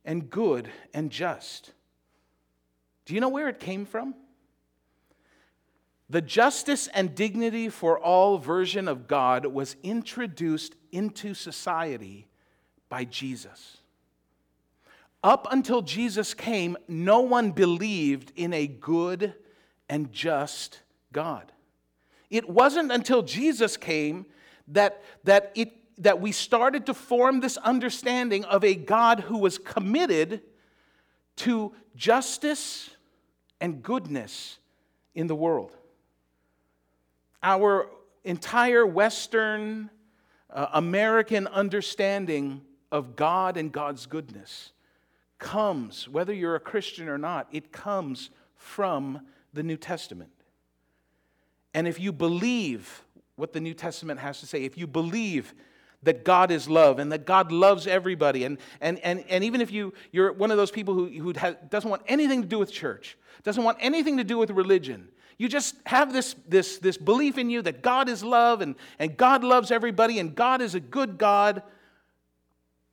and 0.05 0.31
good 0.31 0.71
and 0.95 1.11
just? 1.11 1.73
Do 3.05 3.15
you 3.15 3.21
know 3.21 3.29
where 3.29 3.49
it 3.49 3.61
came 3.61 3.85
from? 3.85 4.15
The 6.11 6.21
justice 6.21 6.89
and 6.89 7.15
dignity 7.15 7.69
for 7.69 7.97
all 7.97 8.39
version 8.39 8.89
of 8.89 9.07
God 9.07 9.47
was 9.47 9.77
introduced 9.85 10.75
into 10.91 11.35
society 11.35 12.27
by 12.89 13.05
Jesus. 13.05 13.77
Up 15.23 15.47
until 15.53 15.83
Jesus 15.83 16.35
came, 16.35 16.77
no 16.89 17.21
one 17.21 17.53
believed 17.53 18.33
in 18.35 18.53
a 18.53 18.67
good 18.67 19.35
and 19.89 20.11
just 20.11 20.81
God. 21.13 21.53
It 22.29 22.51
wasn't 22.51 22.91
until 22.91 23.23
Jesus 23.23 23.77
came 23.77 24.27
that, 24.67 25.05
that, 25.23 25.53
it, 25.55 25.73
that 26.03 26.21
we 26.21 26.33
started 26.33 26.87
to 26.87 26.95
form 26.95 27.39
this 27.39 27.57
understanding 27.59 28.45
of 28.47 28.65
a 28.65 28.75
God 28.75 29.21
who 29.21 29.39
was 29.39 29.59
committed 29.59 30.43
to 31.37 31.73
justice 31.95 32.91
and 33.61 33.81
goodness 33.81 34.59
in 35.15 35.29
the 35.29 35.37
world. 35.37 35.77
Our 37.43 37.89
entire 38.25 38.87
Western 38.87 39.91
uh, 40.51 40.67
American 40.73 41.47
understanding 41.47 42.63
of 42.93 43.17
God 43.17 43.57
and 43.57 43.71
God's 43.73 44.07
goodness 44.07 44.73
comes, 45.39 46.09
whether 46.09 46.33
you're 46.33 46.55
a 46.55 46.61
Christian 46.61 47.09
or 47.09 47.19
not, 47.19 47.49
it 47.51 47.73
comes 47.73 48.31
from 48.57 49.21
the 49.53 49.63
New 49.63 49.77
Testament. 49.77 50.31
And 51.73 51.89
if 51.89 51.99
you 51.99 52.13
believe 52.13 53.05
what 53.37 53.53
the 53.53 53.61
New 53.61 53.75
Testament 53.75 54.21
has 54.21 54.41
to 54.41 54.47
say, 54.47 54.65
if 54.65 54.77
you 54.77 54.87
believe 54.87 55.55
that 56.03 56.25
God 56.25 56.51
is 56.51 56.69
love 56.69 56.99
and 56.99 57.13
that 57.13 57.27
God 57.27 57.53
loves 57.53 57.87
everybody, 57.87 58.45
and, 58.45 58.59
and, 58.81 58.99
and, 59.01 59.25
and 59.29 59.45
even 59.45 59.61
if 59.61 59.71
you, 59.71 59.93
you're 60.13 60.33
one 60.33 60.51
of 60.51 60.57
those 60.57 60.71
people 60.71 60.95
who, 60.95 61.07
who 61.07 61.33
doesn't 61.33 61.89
want 61.89 62.03
anything 62.07 62.43
to 62.43 62.49
do 62.49 62.59
with 62.59 62.73
church, 62.73 63.17
doesn't 63.43 63.65
want 63.65 63.79
anything 63.81 64.17
to 64.19 64.25
do 64.25 64.37
with 64.37 64.51
religion, 64.51 65.09
you 65.41 65.49
just 65.49 65.75
have 65.87 66.13
this, 66.13 66.37
this, 66.47 66.77
this 66.77 66.99
belief 66.99 67.39
in 67.39 67.49
you 67.49 67.63
that 67.63 67.81
God 67.81 68.11
is 68.11 68.23
love 68.23 68.61
and, 68.61 68.75
and 68.99 69.17
God 69.17 69.43
loves 69.43 69.71
everybody 69.71 70.19
and 70.19 70.35
God 70.35 70.61
is 70.61 70.75
a 70.75 70.81
good 70.81 71.17
God. 71.17 71.63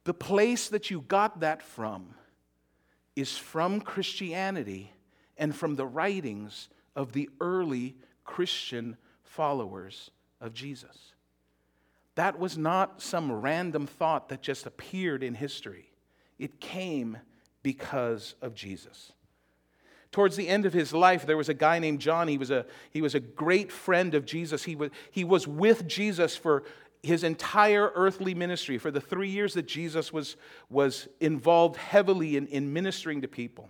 The 0.06 0.14
place 0.14 0.70
that 0.70 0.90
you 0.90 1.02
got 1.02 1.42
that 1.42 1.62
from 1.62 2.16
is 3.18 3.38
from 3.38 3.82
Christianity 3.82 4.94
and 5.38 5.54
from 5.54 5.76
the 5.76 5.86
writings 5.86 6.70
of 6.96 7.12
the 7.12 7.30
early 7.42 7.98
Christian 8.24 8.96
followers 9.26 10.10
of 10.40 10.54
Jesus. 10.54 11.12
That 12.16 12.40
was 12.40 12.58
not 12.58 13.02
some 13.02 13.30
random 13.30 13.88
thought 13.88 14.30
that 14.30 14.42
just 14.42 14.66
appeared 14.66 15.22
in 15.22 15.34
history, 15.34 15.92
it 16.40 16.62
came 16.62 17.18
because 17.62 18.36
of 18.42 18.56
Jesus. 18.56 19.12
Towards 20.18 20.36
the 20.36 20.48
end 20.48 20.66
of 20.66 20.74
his 20.74 20.94
life, 20.94 21.28
there 21.28 21.38
was 21.38 21.48
a 21.48 21.54
guy 21.54 21.78
named 21.78 22.00
John. 22.00 22.28
He 22.28 22.40
was 22.40 22.50
a, 22.50 22.66
he 22.90 23.04
was 23.04 23.14
a 23.14 23.20
great 23.20 23.72
friend 23.72 24.16
of 24.16 24.26
Jesus. 24.26 24.64
He 24.64 24.76
was, 24.76 24.90
he 25.12 25.24
was 25.24 25.48
with 25.48 25.88
Jesus 25.88 26.36
for 26.36 26.64
his 27.04 27.24
entire 27.24 27.92
earthly 27.94 28.34
ministry, 28.34 28.80
for 28.80 28.90
the 28.90 29.00
three 29.00 29.30
years 29.30 29.54
that 29.54 29.68
Jesus 29.68 30.12
was, 30.12 30.36
was 30.72 31.08
involved 31.20 31.76
heavily 31.78 32.36
in, 32.36 32.48
in 32.48 32.74
ministering 32.74 33.22
to 33.22 33.28
people. 33.28 33.70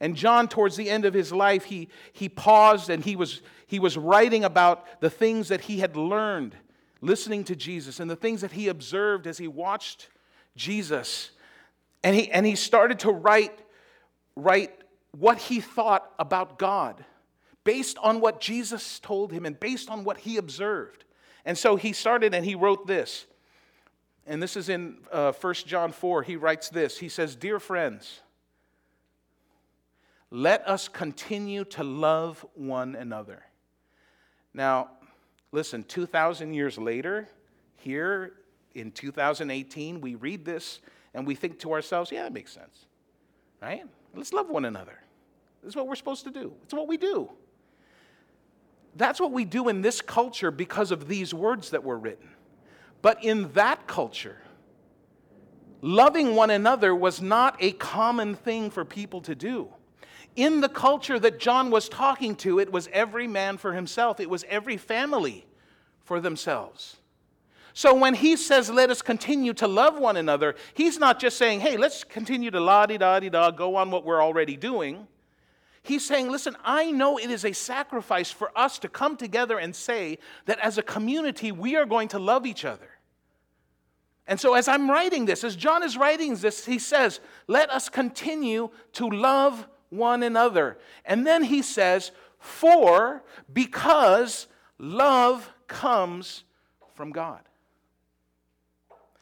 And 0.00 0.16
John, 0.16 0.48
towards 0.48 0.76
the 0.76 0.90
end 0.90 1.06
of 1.06 1.14
his 1.14 1.32
life, 1.32 1.64
he, 1.64 1.88
he 2.12 2.28
paused 2.28 2.90
and 2.90 3.02
he 3.02 3.16
was, 3.16 3.40
he 3.66 3.78
was 3.78 3.96
writing 3.96 4.44
about 4.44 5.00
the 5.00 5.08
things 5.08 5.48
that 5.48 5.62
he 5.62 5.78
had 5.78 5.96
learned 5.96 6.54
listening 7.00 7.42
to 7.44 7.56
Jesus 7.56 8.00
and 8.00 8.10
the 8.10 8.16
things 8.16 8.42
that 8.42 8.52
he 8.52 8.68
observed 8.68 9.26
as 9.26 9.38
he 9.38 9.48
watched 9.48 10.10
Jesus. 10.56 11.30
And 12.04 12.14
he, 12.14 12.30
and 12.30 12.44
he 12.44 12.54
started 12.54 12.98
to 12.98 13.10
write, 13.10 13.58
write 14.36 14.74
what 15.12 15.38
he 15.38 15.60
thought 15.60 16.12
about 16.18 16.58
God 16.58 17.04
based 17.64 17.98
on 17.98 18.20
what 18.20 18.40
Jesus 18.40 19.00
told 19.00 19.32
him 19.32 19.44
and 19.44 19.58
based 19.58 19.90
on 19.90 20.04
what 20.04 20.18
he 20.18 20.36
observed. 20.36 21.04
And 21.44 21.56
so 21.56 21.76
he 21.76 21.92
started 21.92 22.34
and 22.34 22.44
he 22.44 22.54
wrote 22.54 22.86
this. 22.86 23.26
and 24.26 24.42
this 24.42 24.56
is 24.56 24.68
in 24.68 24.98
uh, 25.12 25.32
1 25.32 25.54
John 25.66 25.92
4, 25.92 26.22
he 26.22 26.36
writes 26.36 26.68
this. 26.68 26.98
He 26.98 27.08
says, 27.08 27.34
Dear 27.34 27.58
friends, 27.58 28.20
let 30.30 30.66
us 30.68 30.88
continue 30.88 31.64
to 31.66 31.82
love 31.82 32.46
one 32.54 32.94
another. 32.94 33.42
Now, 34.54 34.90
listen, 35.52 35.82
2,000 35.84 36.54
years 36.54 36.78
later, 36.78 37.28
here 37.76 38.34
in 38.74 38.92
2018, 38.92 40.00
we 40.00 40.14
read 40.14 40.44
this 40.44 40.80
and 41.14 41.26
we 41.26 41.34
think 41.34 41.58
to 41.60 41.72
ourselves, 41.72 42.12
yeah, 42.12 42.22
that 42.22 42.32
makes 42.32 42.52
sense, 42.52 42.86
right? 43.60 43.84
Let's 44.14 44.32
love 44.32 44.48
one 44.50 44.64
another. 44.64 44.98
This 45.62 45.70
is 45.70 45.76
what 45.76 45.86
we're 45.86 45.94
supposed 45.94 46.24
to 46.24 46.30
do, 46.30 46.52
it's 46.64 46.74
what 46.74 46.88
we 46.88 46.96
do. 46.96 47.30
That's 48.96 49.20
what 49.20 49.30
we 49.30 49.44
do 49.44 49.68
in 49.68 49.82
this 49.82 50.00
culture 50.00 50.50
because 50.50 50.90
of 50.90 51.06
these 51.06 51.32
words 51.32 51.70
that 51.70 51.84
were 51.84 51.96
written. 51.96 52.28
But 53.02 53.24
in 53.24 53.52
that 53.52 53.86
culture, 53.86 54.38
loving 55.80 56.34
one 56.34 56.50
another 56.50 56.94
was 56.94 57.22
not 57.22 57.56
a 57.60 57.70
common 57.72 58.34
thing 58.34 58.68
for 58.68 58.84
people 58.84 59.20
to 59.22 59.34
do. 59.36 59.68
In 60.34 60.60
the 60.60 60.68
culture 60.68 61.18
that 61.18 61.38
John 61.38 61.70
was 61.70 61.88
talking 61.88 62.34
to, 62.36 62.58
it 62.58 62.72
was 62.72 62.88
every 62.92 63.26
man 63.26 63.58
for 63.58 63.72
himself, 63.72 64.20
it 64.20 64.28
was 64.28 64.44
every 64.48 64.76
family 64.76 65.46
for 66.02 66.20
themselves. 66.20 66.96
So 67.72 67.94
when 67.94 68.14
he 68.14 68.36
says, 68.36 68.70
let 68.70 68.90
us 68.90 69.02
continue 69.02 69.52
to 69.54 69.68
love 69.68 69.98
one 69.98 70.16
another, 70.16 70.54
he's 70.74 70.98
not 70.98 71.20
just 71.20 71.38
saying, 71.38 71.60
hey, 71.60 71.76
let's 71.76 72.04
continue 72.04 72.50
to 72.50 72.60
la 72.60 72.86
di 72.86 72.98
da 72.98 73.20
di 73.20 73.28
da, 73.28 73.50
go 73.50 73.76
on 73.76 73.90
what 73.90 74.04
we're 74.04 74.22
already 74.22 74.56
doing. 74.56 75.06
He's 75.82 76.04
saying, 76.04 76.30
listen, 76.30 76.56
I 76.64 76.90
know 76.90 77.18
it 77.18 77.30
is 77.30 77.44
a 77.44 77.52
sacrifice 77.52 78.30
for 78.30 78.56
us 78.56 78.78
to 78.80 78.88
come 78.88 79.16
together 79.16 79.58
and 79.58 79.74
say 79.74 80.18
that 80.44 80.58
as 80.58 80.76
a 80.76 80.82
community, 80.82 81.52
we 81.52 81.76
are 81.76 81.86
going 81.86 82.08
to 82.08 82.18
love 82.18 82.44
each 82.44 82.64
other. 82.64 82.88
And 84.26 84.38
so, 84.38 84.54
as 84.54 84.68
I'm 84.68 84.88
writing 84.88 85.24
this, 85.24 85.42
as 85.42 85.56
John 85.56 85.82
is 85.82 85.96
writing 85.96 86.36
this, 86.36 86.64
he 86.64 86.78
says, 86.78 87.18
let 87.48 87.70
us 87.70 87.88
continue 87.88 88.70
to 88.92 89.08
love 89.08 89.66
one 89.88 90.22
another. 90.22 90.78
And 91.04 91.26
then 91.26 91.42
he 91.42 91.62
says, 91.62 92.12
for, 92.38 93.24
because 93.52 94.46
love 94.78 95.52
comes 95.66 96.44
from 96.94 97.10
God. 97.10 97.40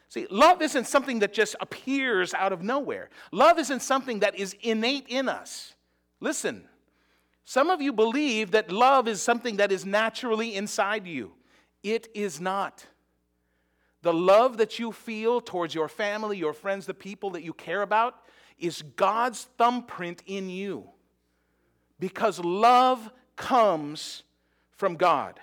See, 0.09 0.25
love 0.31 0.61
isn't 0.63 0.87
something 0.87 1.19
that 1.19 1.33
just 1.33 1.55
appears 1.61 2.33
out 2.33 2.51
of 2.51 2.63
nowhere. 2.63 3.09
Love 3.31 3.59
isn't 3.59 3.81
something 3.81 4.19
that 4.19 4.35
is 4.35 4.55
innate 4.61 5.05
in 5.07 5.29
us. 5.29 5.75
Listen, 6.19 6.67
some 7.45 7.69
of 7.69 7.79
you 7.79 7.93
believe 7.93 8.51
that 8.51 8.71
love 8.71 9.07
is 9.07 9.21
something 9.21 9.57
that 9.57 9.71
is 9.71 9.85
naturally 9.85 10.55
inside 10.55 11.05
you. 11.05 11.31
It 11.83 12.09
is 12.15 12.41
not. 12.41 12.85
The 14.01 14.13
love 14.13 14.57
that 14.57 14.79
you 14.79 14.91
feel 14.91 15.41
towards 15.41 15.75
your 15.75 15.87
family, 15.87 16.37
your 16.37 16.53
friends, 16.53 16.87
the 16.87 16.93
people 16.93 17.31
that 17.31 17.43
you 17.43 17.53
care 17.53 17.83
about 17.83 18.15
is 18.57 18.81
God's 18.81 19.47
thumbprint 19.57 20.23
in 20.25 20.49
you. 20.49 20.89
Because 21.99 22.39
love 22.39 23.11
comes 23.35 24.23
from 24.71 24.95
God. 24.95 25.39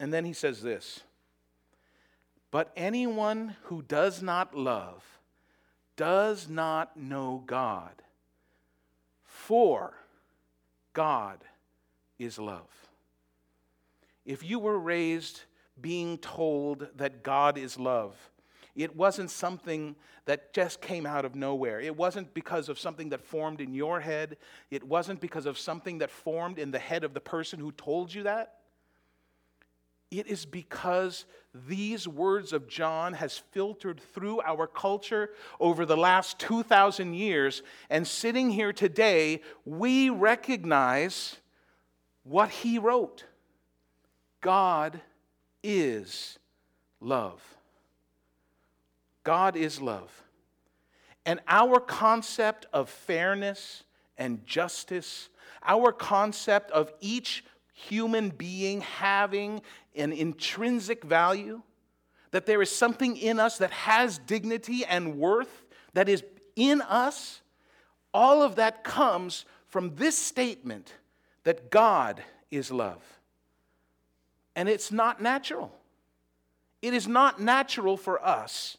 And 0.00 0.12
then 0.12 0.24
he 0.24 0.32
says 0.32 0.62
this 0.62 1.02
but 2.54 2.70
anyone 2.76 3.56
who 3.64 3.82
does 3.82 4.22
not 4.22 4.54
love 4.54 5.02
does 5.96 6.48
not 6.48 6.96
know 6.96 7.42
God, 7.44 8.00
for 9.24 9.92
God 10.92 11.40
is 12.16 12.38
love. 12.38 12.70
If 14.24 14.44
you 14.44 14.60
were 14.60 14.78
raised 14.78 15.40
being 15.80 16.16
told 16.16 16.86
that 16.94 17.24
God 17.24 17.58
is 17.58 17.76
love, 17.76 18.14
it 18.76 18.94
wasn't 18.94 19.32
something 19.32 19.96
that 20.26 20.54
just 20.54 20.80
came 20.80 21.06
out 21.06 21.24
of 21.24 21.34
nowhere. 21.34 21.80
It 21.80 21.96
wasn't 21.96 22.34
because 22.34 22.68
of 22.68 22.78
something 22.78 23.08
that 23.08 23.24
formed 23.24 23.60
in 23.60 23.74
your 23.74 23.98
head. 23.98 24.36
It 24.70 24.84
wasn't 24.84 25.20
because 25.20 25.46
of 25.46 25.58
something 25.58 25.98
that 25.98 26.10
formed 26.12 26.60
in 26.60 26.70
the 26.70 26.78
head 26.78 27.02
of 27.02 27.14
the 27.14 27.20
person 27.20 27.58
who 27.58 27.72
told 27.72 28.14
you 28.14 28.22
that. 28.22 28.60
It 30.18 30.26
is 30.28 30.46
because 30.46 31.24
these 31.54 32.06
words 32.06 32.52
of 32.52 32.68
John 32.68 33.14
has 33.14 33.38
filtered 33.38 34.00
through 34.00 34.40
our 34.42 34.66
culture 34.66 35.30
over 35.58 35.86
the 35.86 35.96
last 35.96 36.38
2000 36.38 37.14
years 37.14 37.62
and 37.90 38.06
sitting 38.06 38.50
here 38.50 38.72
today 38.72 39.40
we 39.64 40.10
recognize 40.10 41.36
what 42.24 42.50
he 42.50 42.78
wrote. 42.78 43.24
God 44.40 45.00
is 45.62 46.38
love. 47.00 47.42
God 49.22 49.56
is 49.56 49.80
love. 49.80 50.22
And 51.26 51.40
our 51.48 51.80
concept 51.80 52.66
of 52.72 52.90
fairness 52.90 53.84
and 54.18 54.44
justice, 54.46 55.30
our 55.64 55.92
concept 55.92 56.70
of 56.70 56.92
each 57.00 57.44
human 57.74 58.30
being 58.30 58.80
having 58.80 59.60
an 59.94 60.12
intrinsic 60.12 61.04
value, 61.04 61.60
that 62.30 62.46
there 62.46 62.62
is 62.62 62.74
something 62.74 63.16
in 63.16 63.38
us 63.38 63.58
that 63.58 63.70
has 63.70 64.18
dignity 64.18 64.84
and 64.84 65.18
worth 65.18 65.66
that 65.92 66.08
is 66.08 66.24
in 66.56 66.80
us, 66.82 67.42
all 68.12 68.42
of 68.42 68.56
that 68.56 68.84
comes 68.84 69.44
from 69.68 69.94
this 69.96 70.16
statement 70.16 70.94
that 71.42 71.70
God 71.70 72.22
is 72.50 72.70
love. 72.70 73.02
And 74.56 74.68
it's 74.68 74.92
not 74.92 75.20
natural. 75.20 75.72
It 76.80 76.94
is 76.94 77.08
not 77.08 77.40
natural 77.40 77.96
for 77.96 78.24
us 78.24 78.78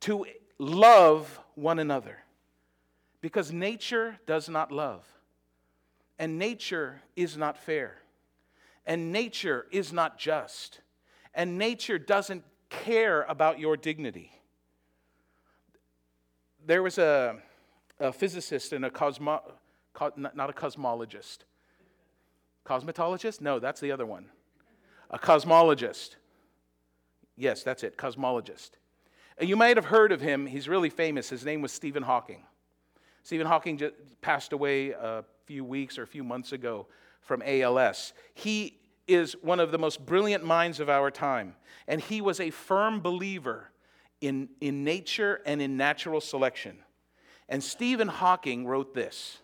to 0.00 0.26
love 0.58 1.38
one 1.54 1.78
another 1.78 2.18
because 3.20 3.52
nature 3.52 4.18
does 4.26 4.48
not 4.48 4.72
love, 4.72 5.04
and 6.18 6.38
nature 6.38 7.02
is 7.16 7.36
not 7.36 7.58
fair. 7.58 7.98
And 8.88 9.12
nature 9.12 9.66
is 9.70 9.92
not 9.92 10.18
just. 10.18 10.80
And 11.34 11.58
nature 11.58 11.98
doesn't 11.98 12.42
care 12.70 13.22
about 13.28 13.60
your 13.60 13.76
dignity. 13.76 14.32
There 16.66 16.82
was 16.82 16.96
a, 16.96 17.36
a 18.00 18.12
physicist 18.12 18.72
and 18.72 18.86
a 18.86 18.90
cosmo, 18.90 19.42
co, 19.92 20.10
not 20.16 20.50
a 20.50 20.54
cosmologist. 20.54 21.40
Cosmetologist? 22.64 23.42
No, 23.42 23.58
that's 23.58 23.80
the 23.80 23.92
other 23.92 24.06
one. 24.06 24.26
A 25.10 25.18
cosmologist. 25.18 26.16
Yes, 27.36 27.62
that's 27.62 27.82
it, 27.82 27.98
cosmologist. 27.98 28.70
You 29.38 29.56
might 29.56 29.76
have 29.76 29.86
heard 29.86 30.12
of 30.12 30.22
him. 30.22 30.46
He's 30.46 30.66
really 30.66 30.90
famous. 30.90 31.28
His 31.28 31.44
name 31.44 31.60
was 31.60 31.72
Stephen 31.72 32.02
Hawking. 32.02 32.42
Stephen 33.22 33.46
Hawking 33.46 33.76
just 33.76 33.94
passed 34.22 34.54
away 34.54 34.90
a 34.90 35.24
few 35.44 35.62
weeks 35.62 35.98
or 35.98 36.02
a 36.02 36.06
few 36.06 36.24
months 36.24 36.52
ago 36.52 36.86
from 37.20 37.42
ALS. 37.44 38.14
He 38.34 38.77
is 39.08 39.34
one 39.42 39.58
of 39.58 39.72
the 39.72 39.78
most 39.78 40.04
brilliant 40.04 40.44
minds 40.44 40.78
of 40.78 40.88
our 40.88 41.10
time, 41.10 41.56
and 41.88 42.00
he 42.00 42.20
was 42.20 42.38
a 42.38 42.50
firm 42.50 43.00
believer 43.00 43.70
in, 44.20 44.48
in 44.60 44.84
nature 44.84 45.40
and 45.46 45.60
in 45.62 45.76
natural 45.76 46.20
selection. 46.20 46.78
And 47.48 47.64
Stephen 47.64 48.08
Hawking 48.08 48.66
wrote 48.66 48.94
this. 48.94 49.38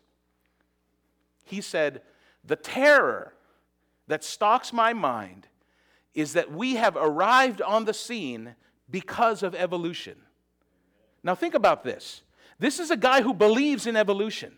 He 1.45 1.61
said, 1.61 2.03
The 2.45 2.57
terror 2.57 3.33
that 4.07 4.23
stalks 4.23 4.73
my 4.73 4.93
mind 4.93 5.49
is 6.15 6.35
that 6.35 6.53
we 6.53 6.77
have 6.77 6.97
arrived 6.97 7.63
on 7.63 7.85
the 7.85 7.95
scene 7.95 8.55
because 8.91 9.43
of 9.43 9.55
evolution. 9.55 10.17
Now, 11.23 11.35
think 11.35 11.55
about 11.55 11.83
this. 11.83 12.23
This 12.59 12.79
is 12.79 12.91
a 12.91 12.97
guy 12.97 13.23
who 13.23 13.35
believes 13.35 13.87
in 13.87 13.97
evolution. 13.97 14.57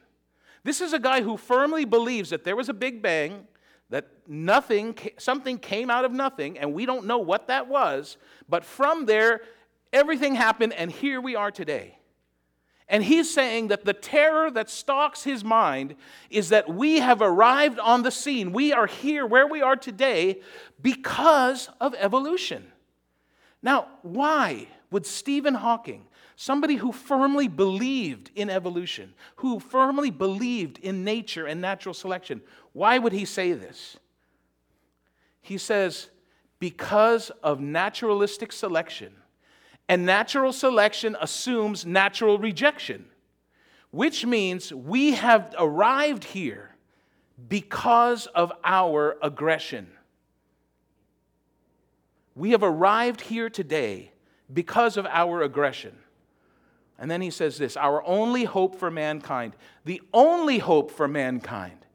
This 0.65 0.81
is 0.81 0.93
a 0.93 0.99
guy 0.99 1.23
who 1.23 1.37
firmly 1.37 1.85
believes 1.85 2.31
that 2.31 2.45
there 2.45 2.57
was 2.57 2.69
a 2.69 2.75
big 2.75 3.01
bang, 3.01 3.47
that 3.91 4.09
nothing, 4.27 4.97
something 5.19 5.59
came 5.59 5.91
out 5.91 6.05
of 6.05 6.13
nothing, 6.13 6.59
and 6.59 6.75
we 6.75 6.87
don't 6.87 7.07
know 7.07 7.19
what 7.19 7.49
that 7.49 7.69
was, 7.69 8.17
but 8.49 8.65
from 8.65 9.07
there, 9.07 9.43
everything 9.93 10.35
happened, 10.35 10.73
and 10.73 10.91
here 10.91 11.21
we 11.21 11.37
are 11.37 11.51
today. 11.51 11.97
And 12.89 13.03
he's 13.03 13.33
saying 13.33 13.69
that 13.69 13.85
the 13.85 13.93
terror 13.93 14.51
that 14.53 14.71
stalks 14.71 15.25
his 15.25 15.43
mind 15.43 15.97
is 16.31 16.51
that 16.51 16.73
we 16.73 17.01
have 17.01 17.21
arrived 17.21 17.81
on 17.81 18.03
the 18.03 18.13
scene. 18.13 18.53
We 18.53 18.73
are 18.73 18.87
here 18.87 19.27
where 19.27 19.47
we 19.47 19.61
are 19.61 19.75
today 19.75 20.41
because 20.81 21.69
of 21.81 21.95
evolution. 21.99 22.71
Now, 23.61 23.89
why 24.03 24.69
would 24.93 25.05
Stephen 25.05 25.55
Hawking, 25.55 26.06
somebody 26.37 26.77
who 26.77 26.93
firmly 26.93 27.49
believed 27.49 28.31
in 28.35 28.51
evolution, 28.51 29.15
who 29.37 29.59
firmly 29.59 30.11
believed 30.11 30.79
in 30.79 31.03
nature 31.03 31.47
and 31.47 31.61
natural 31.61 31.95
selection, 31.95 32.43
why 32.73 32.99
would 32.99 33.13
he 33.13 33.25
say 33.25 33.55
this? 33.55 33.97
He 35.41 35.59
says, 35.59 36.11
because 36.59 37.31
of 37.43 37.61
naturalistic 37.61 38.53
selection. 38.53 39.15
And 39.89 40.05
natural 40.05 40.53
selection 40.53 41.17
assumes 41.21 41.87
natural 41.87 42.39
rejection, 42.39 43.07
which 43.91 44.27
means 44.27 44.73
we 44.73 45.13
have 45.13 45.55
arrived 45.59 46.25
here 46.25 46.75
because 47.49 48.27
of 48.27 48.53
our 48.65 49.17
aggression. 49.23 49.89
We 52.35 52.51
have 52.51 52.63
arrived 52.63 53.21
here 53.21 53.49
today 53.49 54.13
because 54.53 54.97
of 54.97 55.07
our 55.07 55.43
aggression. 55.43 55.97
And 56.99 57.11
then 57.11 57.21
he 57.21 57.31
says 57.31 57.59
this 57.59 57.77
our 57.77 58.05
only 58.05 58.45
hope 58.45 58.79
for 58.79 58.91
mankind, 58.91 59.55
the 59.85 60.03
only 60.13 60.59
hope 60.59 60.91
for 60.91 61.09
mankind, 61.09 61.87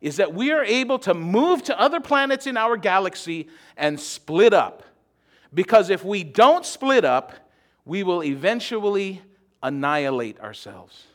is 0.00 0.16
that 0.16 0.34
we 0.34 0.52
are 0.52 0.64
able 0.64 0.98
to 1.00 1.14
move 1.14 1.62
to 1.64 1.78
other 1.78 2.00
planets 2.00 2.46
in 2.46 2.56
our 2.56 2.76
galaxy 2.76 3.48
and 3.76 3.98
split 3.98 4.52
up. 4.52 4.82
Because 5.52 5.90
if 5.90 6.04
we 6.04 6.22
don't 6.22 6.64
split 6.64 7.04
up, 7.04 7.32
we 7.84 8.02
will 8.02 8.22
eventually 8.22 9.22
annihilate 9.62 10.38
ourselves. 10.40 11.06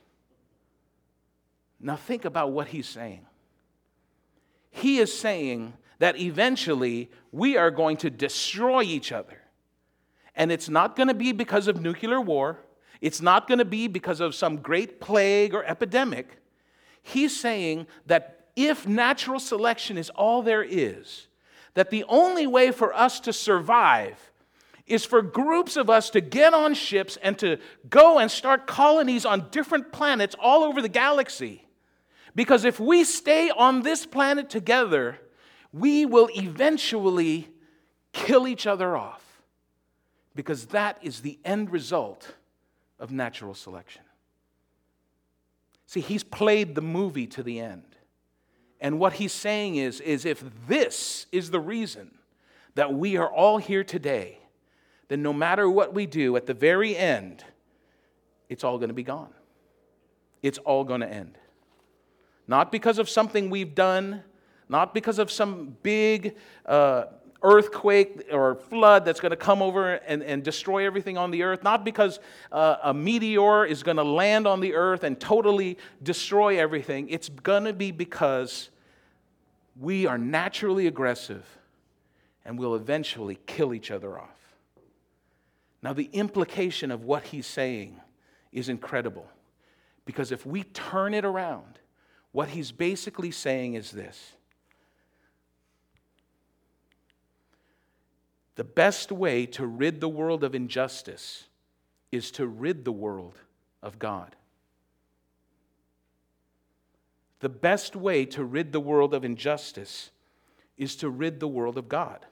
Now, 1.80 1.96
think 1.96 2.26
about 2.26 2.52
what 2.52 2.68
he's 2.68 2.88
saying. 2.88 3.26
He 4.72 4.98
is 4.98 5.18
saying 5.18 5.74
that 6.00 6.20
eventually 6.20 7.10
we 7.32 7.58
are 7.58 7.72
going 7.72 7.98
to 7.98 8.10
destroy 8.10 8.82
each 8.84 9.12
other. 9.12 9.38
And 10.36 10.52
it's 10.52 10.68
not 10.68 10.96
going 10.96 11.08
to 11.08 11.14
be 11.14 11.32
because 11.32 11.68
of 11.68 11.82
nuclear 11.82 12.20
war, 12.20 12.60
it's 13.02 13.22
not 13.22 13.48
going 13.48 13.60
to 13.60 13.66
be 13.66 13.88
because 13.88 14.20
of 14.20 14.36
some 14.36 14.58
great 14.58 15.00
plague 15.00 15.54
or 15.54 15.64
epidemic. 15.66 16.42
He's 17.02 17.40
saying 17.40 17.88
that 18.08 18.48
if 18.56 18.88
natural 18.88 19.40
selection 19.40 19.98
is 19.98 20.10
all 20.12 20.42
there 20.42 20.64
is, 20.64 21.28
that 21.74 21.90
the 21.90 22.06
only 22.08 22.48
way 22.48 22.72
for 22.72 22.94
us 22.94 23.20
to 23.22 23.34
survive 23.34 24.32
is 24.88 25.04
for 25.04 25.22
groups 25.22 25.78
of 25.78 25.90
us 25.90 26.10
to 26.12 26.22
get 26.22 26.54
on 26.54 26.74
ships 26.74 27.18
and 27.22 27.38
to 27.40 27.58
go 27.90 28.20
and 28.20 28.30
start 28.30 28.68
colonies 28.68 29.26
on 29.26 29.50
different 29.50 29.92
planets 29.92 30.36
all 30.40 30.64
over 30.64 30.82
the 30.82 30.90
galaxy. 30.90 31.66
Because 32.36 32.66
if 32.66 32.80
we 32.80 33.04
stay 33.04 33.50
on 33.50 33.82
this 33.82 34.06
planet 34.06 34.50
together, 34.50 35.20
we 35.72 36.06
will 36.06 36.30
eventually 36.36 37.50
kill 38.14 38.48
each 38.48 38.68
other 38.68 38.96
off. 38.96 39.24
Because 40.36 40.68
that 40.68 40.98
is 41.02 41.22
the 41.22 41.40
end 41.44 41.72
result 41.72 42.36
of 43.00 43.12
natural 43.12 43.54
selection. 43.54 44.04
See, 45.86 46.02
he's 46.02 46.24
played 46.24 46.76
the 46.76 46.82
movie 46.82 47.28
to 47.28 47.44
the 47.44 47.60
end. 47.60 47.96
And 48.82 49.00
what 49.00 49.14
he's 49.14 49.32
saying 49.32 49.76
is, 49.76 50.02
is 50.02 50.26
if 50.26 50.44
this 50.68 51.28
is 51.32 51.52
the 51.52 51.60
reason 51.60 52.12
that 52.76 52.94
we 52.94 53.18
are 53.18 53.32
all 53.32 53.58
here 53.58 53.84
today, 53.84 54.40
then 55.08 55.22
no 55.22 55.32
matter 55.32 55.70
what 55.70 55.94
we 55.94 56.06
do, 56.06 56.36
at 56.36 56.46
the 56.46 56.54
very 56.54 56.96
end, 56.96 57.44
it's 58.50 58.64
all 58.64 58.78
going 58.78 58.90
to 58.90 58.96
be 58.96 59.04
gone. 59.04 59.34
It's 60.42 60.58
all 60.60 60.84
going 60.84 61.02
to 61.02 61.10
end. 61.10 61.38
Not 62.48 62.72
because 62.72 63.00
of 63.00 63.10
something 63.10 63.50
we've 63.50 63.74
done, 63.74 64.24
not 64.70 64.94
because 64.94 65.20
of 65.20 65.32
some 65.32 65.78
big 65.84 66.36
uh, 66.66 67.06
earthquake 67.46 68.28
or 68.32 68.56
flood 68.56 69.06
that's 69.06 69.20
going 69.20 69.30
to 69.30 69.38
come 69.38 69.62
over 69.62 69.94
and, 69.94 70.24
and 70.24 70.44
destroy 70.44 70.86
everything 70.86 71.16
on 71.16 71.30
the 71.30 71.44
earth, 71.44 71.64
not 71.64 71.86
because 71.86 72.20
uh, 72.52 72.78
a 72.84 72.94
meteor 72.94 73.66
is 73.66 73.84
going 73.84 73.98
to 73.98 74.04
land 74.04 74.48
on 74.48 74.60
the 74.60 74.74
earth 74.74 75.04
and 75.04 75.20
totally 75.20 75.78
destroy 76.02 76.60
everything. 76.60 77.08
It's 77.08 77.30
going 77.30 77.66
to 77.66 77.74
be 77.74 77.92
because 77.92 78.70
we 79.80 80.08
are 80.08 80.18
naturally 80.18 80.88
aggressive 80.88 81.46
and 82.44 82.58
we'll 82.58 82.76
eventually 82.76 83.38
kill 83.46 83.74
each 83.74 83.92
other 83.92 84.20
off. 84.20 84.30
Now, 85.84 85.94
the 85.94 86.10
implication 86.14 86.90
of 86.90 87.04
what 87.04 87.26
he's 87.26 87.46
saying 87.46 88.02
is 88.52 88.70
incredible 88.70 89.28
because 90.04 90.32
if 90.32 90.46
we 90.46 90.64
turn 90.64 91.14
it 91.14 91.26
around, 91.26 91.80
what 92.32 92.50
he's 92.50 92.72
basically 92.72 93.30
saying 93.30 93.76
is 93.76 93.92
this 93.92 94.34
The 98.56 98.64
best 98.64 99.12
way 99.12 99.46
to 99.48 99.66
rid 99.66 100.00
the 100.00 100.10
world 100.10 100.44
of 100.44 100.56
injustice 100.56 101.46
is 102.12 102.32
to 102.32 102.48
rid 102.48 102.86
the 102.86 102.92
world 102.92 103.38
of 103.84 104.00
God. 104.00 104.36
The 107.42 107.50
best 107.50 107.96
way 107.96 108.26
to 108.28 108.44
rid 108.44 108.72
the 108.72 108.80
world 108.80 109.14
of 109.14 109.26
injustice 109.26 110.10
is 110.78 110.96
to 110.98 111.10
rid 111.10 111.40
the 111.40 111.48
world 111.48 111.78
of 111.78 111.90
God. 111.90 112.26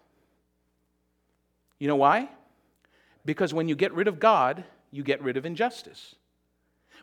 You 1.77 1.87
know 1.87 1.97
why? 1.97 2.29
Because 3.25 3.53
when 3.53 3.67
you 3.67 3.75
get 3.75 3.93
rid 3.93 4.07
of 4.07 4.19
God, 4.19 4.63
you 4.91 5.03
get 5.03 5.21
rid 5.21 5.37
of 5.37 5.45
injustice. 5.45 6.15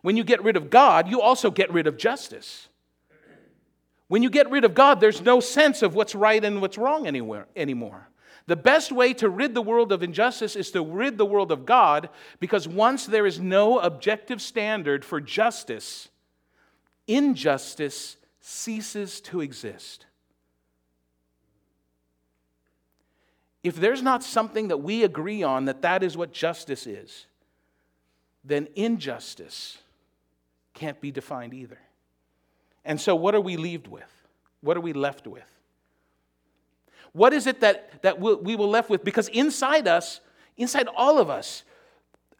When 0.02 0.16
you 0.16 0.24
get 0.24 0.42
rid 0.42 0.56
of 0.56 0.70
God, 0.70 1.08
you 1.08 1.20
also 1.20 1.50
get 1.50 1.70
rid 1.70 1.86
of 1.86 1.98
justice. 1.98 2.68
When 4.08 4.22
you 4.22 4.30
get 4.30 4.50
rid 4.50 4.64
of 4.64 4.74
God, 4.74 5.00
there's 5.00 5.20
no 5.20 5.40
sense 5.40 5.82
of 5.82 5.94
what's 5.94 6.14
right 6.14 6.42
and 6.42 6.60
what's 6.60 6.78
wrong 6.78 7.06
anywhere 7.06 7.46
anymore. 7.54 8.08
The 8.46 8.56
best 8.56 8.90
way 8.90 9.14
to 9.14 9.28
rid 9.28 9.54
the 9.54 9.62
world 9.62 9.92
of 9.92 10.02
injustice 10.02 10.56
is 10.56 10.70
to 10.72 10.82
rid 10.82 11.18
the 11.18 11.26
world 11.26 11.52
of 11.52 11.66
God 11.66 12.08
because 12.40 12.66
once 12.66 13.06
there 13.06 13.26
is 13.26 13.38
no 13.38 13.78
objective 13.78 14.40
standard 14.42 15.04
for 15.04 15.20
justice, 15.20 16.08
injustice 17.06 18.16
ceases 18.40 19.20
to 19.22 19.40
exist. 19.40 20.06
If 23.62 23.76
there's 23.76 24.02
not 24.02 24.24
something 24.24 24.68
that 24.68 24.78
we 24.78 25.04
agree 25.04 25.42
on 25.42 25.66
that 25.66 25.82
that 25.82 26.02
is 26.02 26.16
what 26.16 26.32
justice 26.32 26.86
is, 26.86 27.26
then 28.42 28.68
injustice 28.74 29.78
can't 30.72 31.00
be 31.00 31.10
defined 31.10 31.52
either. 31.52 31.78
And 32.84 32.98
so, 32.98 33.14
what 33.14 33.34
are 33.34 33.40
we 33.40 33.58
left 33.58 33.86
with? 33.86 34.10
What 34.62 34.76
are 34.76 34.80
we 34.80 34.94
left 34.94 35.26
with? 35.26 35.59
What 37.12 37.32
is 37.32 37.46
it 37.46 37.60
that, 37.60 38.02
that 38.02 38.20
we 38.20 38.56
will 38.56 38.68
left 38.68 38.88
with? 38.90 39.04
Because 39.04 39.28
inside 39.28 39.88
us, 39.88 40.20
inside 40.56 40.88
all 40.94 41.18
of 41.18 41.28
us, 41.28 41.64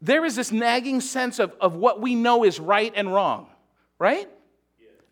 there 0.00 0.24
is 0.24 0.36
this 0.36 0.52
nagging 0.52 1.00
sense 1.00 1.38
of, 1.38 1.52
of 1.60 1.74
what 1.74 2.00
we 2.00 2.14
know 2.14 2.44
is 2.44 2.58
right 2.58 2.92
and 2.94 3.12
wrong, 3.12 3.48
right? 3.98 4.28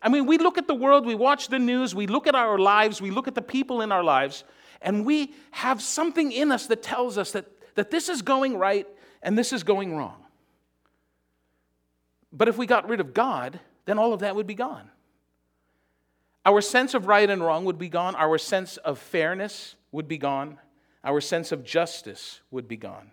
I 0.01 0.09
mean, 0.09 0.25
we 0.25 0.37
look 0.37 0.57
at 0.57 0.67
the 0.67 0.73
world, 0.73 1.05
we 1.05 1.15
watch 1.15 1.49
the 1.49 1.59
news, 1.59 1.93
we 1.93 2.07
look 2.07 2.25
at 2.25 2.35
our 2.35 2.57
lives, 2.57 3.01
we 3.01 3.11
look 3.11 3.27
at 3.27 3.35
the 3.35 3.41
people 3.41 3.81
in 3.81 3.91
our 3.91 4.03
lives, 4.03 4.45
and 4.81 5.05
we 5.05 5.33
have 5.51 5.81
something 5.81 6.31
in 6.31 6.51
us 6.51 6.67
that 6.67 6.81
tells 6.81 7.17
us 7.17 7.31
that, 7.33 7.45
that 7.75 7.91
this 7.91 8.07
is 8.07 8.21
going 8.21 8.57
right 8.57 8.87
and 9.21 9.37
this 9.37 9.51
is 9.51 9.63
going 9.63 9.95
wrong. 9.95 10.15
But 12.31 12.47
if 12.47 12.57
we 12.57 12.65
got 12.65 12.87
rid 12.87 12.99
of 12.99 13.13
God, 13.13 13.59
then 13.85 13.99
all 13.99 14.13
of 14.13 14.21
that 14.21 14.35
would 14.35 14.47
be 14.47 14.55
gone. 14.55 14.89
Our 16.45 16.61
sense 16.61 16.93
of 16.93 17.07
right 17.07 17.29
and 17.29 17.43
wrong 17.43 17.65
would 17.65 17.77
be 17.77 17.89
gone. 17.89 18.15
Our 18.15 18.37
sense 18.37 18.77
of 18.77 18.97
fairness 18.97 19.75
would 19.91 20.07
be 20.07 20.17
gone. 20.17 20.57
Our 21.03 21.21
sense 21.21 21.51
of 21.51 21.63
justice 21.63 22.41
would 22.51 22.67
be 22.67 22.77
gone. 22.77 23.11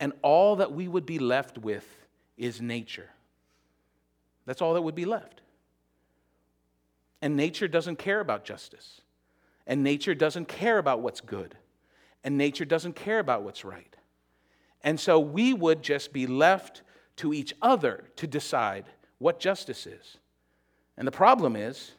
And 0.00 0.12
all 0.22 0.56
that 0.56 0.72
we 0.72 0.88
would 0.88 1.06
be 1.06 1.18
left 1.18 1.58
with 1.58 1.86
is 2.36 2.60
nature. 2.60 3.10
That's 4.46 4.62
all 4.62 4.74
that 4.74 4.82
would 4.82 4.94
be 4.94 5.04
left. 5.04 5.40
And 7.20 7.36
nature 7.36 7.68
doesn't 7.68 7.96
care 7.96 8.20
about 8.20 8.44
justice. 8.44 9.00
And 9.66 9.82
nature 9.82 10.14
doesn't 10.14 10.46
care 10.46 10.78
about 10.78 11.00
what's 11.00 11.20
good. 11.20 11.56
And 12.24 12.38
nature 12.38 12.64
doesn't 12.64 12.94
care 12.94 13.18
about 13.18 13.42
what's 13.42 13.64
right. 13.64 13.94
And 14.82 14.98
so 14.98 15.18
we 15.18 15.52
would 15.52 15.82
just 15.82 16.12
be 16.12 16.26
left 16.26 16.82
to 17.16 17.34
each 17.34 17.52
other 17.60 18.04
to 18.16 18.26
decide 18.26 18.84
what 19.18 19.40
justice 19.40 19.86
is. 19.86 20.18
And 20.96 21.06
the 21.06 21.12
problem 21.12 21.56
is, 21.56 21.92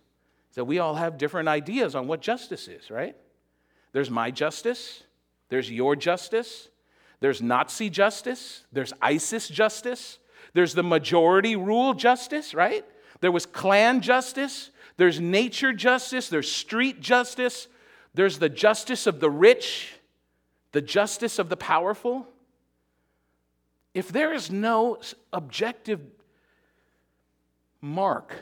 that 0.56 0.66
we 0.66 0.80
all 0.80 0.96
have 0.96 1.18
different 1.18 1.48
ideas 1.48 1.96
on 1.96 2.08
what 2.08 2.22
justice 2.22 2.68
is, 2.68 2.90
right? 2.90 3.16
There's 3.92 4.10
my 4.10 4.32
justice, 4.32 5.04
there's 5.50 5.70
your 5.70 5.96
justice, 5.96 6.70
there's 7.20 7.42
Nazi 7.42 7.90
justice, 7.90 8.64
there's 8.72 8.94
ISIS 9.02 9.48
justice, 9.48 10.20
there's 10.54 10.74
the 10.74 10.84
majority 10.84 11.56
rule 11.56 11.94
justice, 11.94 12.54
right? 12.54 12.86
There 13.22 13.32
was 13.32 13.46
clan 13.46 14.02
justice, 14.02 14.72
there's 14.98 15.20
nature 15.20 15.74
justice, 15.74 16.30
there's 16.30 16.52
street 16.52 17.02
justice, 17.02 17.68
there's 18.14 18.40
the 18.40 18.50
justice 18.50 19.08
of 19.08 19.20
the 19.20 19.30
rich, 19.30 19.93
the 20.72 20.82
justice 20.82 21.39
of 21.39 21.50
the 21.50 21.58
powerful. 21.58 22.28
If 23.93 24.10
there 24.10 24.34
is 24.34 24.52
no 24.52 25.00
objective 25.34 26.02
mark 27.82 28.36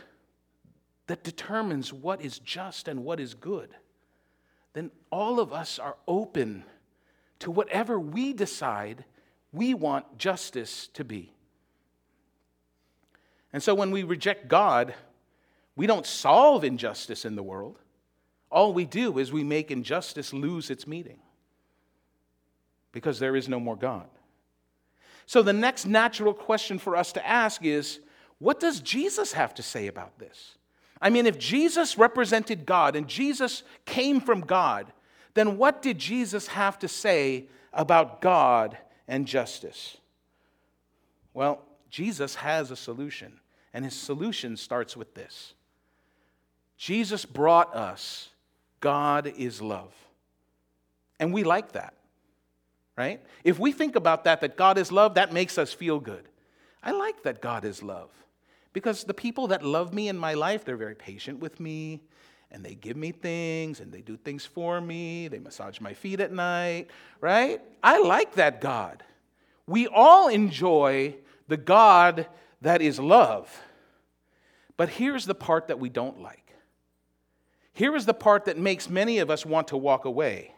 that 1.08 1.24
determines 1.24 1.92
what 1.92 2.22
is 2.22 2.40
just 2.40 2.88
and 2.88 3.04
what 3.04 3.20
is 3.20 3.34
good, 3.34 3.70
then 4.74 4.92
all 5.10 5.40
of 5.40 5.52
us 5.52 5.80
are 5.80 5.98
open 6.08 6.64
to 7.40 7.50
whatever 7.50 8.00
we 8.00 8.34
decide 8.34 9.06
we 9.52 9.74
want 9.74 10.18
justice 10.18 10.90
to 10.94 11.04
be. 11.04 11.34
And 13.54 13.64
so 13.64 13.74
when 13.74 13.92
we 13.92 14.04
reject 14.04 14.48
God, 14.48 14.94
we 15.76 15.88
don't 15.88 16.06
solve 16.06 16.64
injustice 16.64 17.24
in 17.26 17.36
the 17.36 17.44
world. 17.44 17.80
All 18.52 18.74
we 18.74 18.86
do 18.86 19.18
is 19.18 19.32
we 19.32 19.44
make 19.44 19.72
injustice 19.72 20.34
lose 20.34 20.70
its 20.70 20.86
meaning 20.86 21.20
because 22.92 23.20
there 23.20 23.36
is 23.36 23.48
no 23.48 23.60
more 23.60 23.76
God. 23.76 24.08
So 25.26 25.42
the 25.42 25.54
next 25.54 25.86
natural 25.86 26.34
question 26.34 26.80
for 26.80 26.96
us 26.96 27.12
to 27.14 27.28
ask 27.28 27.64
is 27.64 28.00
what 28.40 28.60
does 28.60 28.80
Jesus 28.80 29.34
have 29.34 29.54
to 29.56 29.64
say 29.64 29.88
about 29.88 30.20
this? 30.20 30.58
I 31.02 31.10
mean, 31.10 31.26
if 31.26 31.38
Jesus 31.38 31.98
represented 31.98 32.66
God 32.66 32.96
and 32.96 33.08
Jesus 33.08 33.64
came 33.86 34.20
from 34.20 34.42
God, 34.42 34.92
then 35.34 35.58
what 35.58 35.82
did 35.82 36.00
Jesus 36.00 36.48
have 36.48 36.80
to 36.80 36.88
say 36.88 37.46
about 37.74 38.22
God 38.22 38.78
and 39.08 39.28
justice? 39.28 39.98
Well, 41.34 41.62
Jesus 41.90 42.36
has 42.36 42.72
a 42.72 42.76
solution, 42.76 43.40
and 43.74 43.86
his 43.86 43.94
solution 43.94 44.58
starts 44.58 44.98
with 44.98 45.14
this 45.14 45.54
Jesus 46.78 47.26
brought 47.26 47.76
us 47.76 48.30
God 48.80 49.32
is 49.38 49.62
love. 49.62 49.94
And 51.20 51.34
we 51.34 51.44
like 51.44 51.72
that, 51.72 51.96
right? 52.96 53.20
If 53.44 53.58
we 53.58 53.72
think 53.72 53.96
about 53.96 54.26
that, 54.26 54.42
that 54.42 54.56
God 54.56 54.78
is 54.78 54.92
love, 54.92 55.16
that 55.16 55.34
makes 55.34 55.58
us 55.58 55.74
feel 55.74 56.00
good. 56.00 56.28
I 56.84 56.92
like 56.92 57.24
that 57.24 57.42
God 57.42 57.66
is 57.66 57.82
love 57.82 58.10
because 58.78 59.06
the 59.06 59.14
people 59.16 59.48
that 59.48 59.64
love 59.64 59.92
me 59.92 60.08
in 60.08 60.20
my 60.20 60.36
life, 60.36 60.64
they're 60.64 60.78
very 60.78 60.94
patient 60.94 61.40
with 61.40 61.60
me 61.60 62.00
and 62.52 62.64
they 62.64 62.76
give 62.76 62.96
me 62.96 63.12
things 63.12 63.80
and 63.80 63.92
they 63.92 64.04
do 64.04 64.16
things 64.16 64.46
for 64.46 64.80
me. 64.80 65.28
They 65.28 65.40
massage 65.40 65.80
my 65.82 65.96
feet 65.96 66.20
at 66.20 66.32
night, 66.32 66.92
right? 67.20 67.60
I 67.82 68.00
like 68.04 68.36
that 68.36 68.62
God. 68.62 69.02
We 69.66 69.88
all 69.88 70.28
enjoy 70.28 71.16
the 71.48 71.58
God 71.58 72.28
that 72.62 72.84
is 72.84 73.00
love. 73.00 73.52
But 74.78 74.90
here's 74.90 75.26
the 75.26 75.34
part 75.34 75.70
that 75.70 75.80
we 75.80 75.90
don't 75.90 76.22
like. 76.22 76.54
Here 77.74 77.96
is 77.96 78.06
the 78.06 78.14
part 78.14 78.46
that 78.46 78.60
makes 78.60 78.92
many 78.92 79.18
of 79.18 79.32
us 79.32 79.44
want 79.44 79.70
to 79.70 79.78
walk 79.78 80.06
away. 80.06 80.54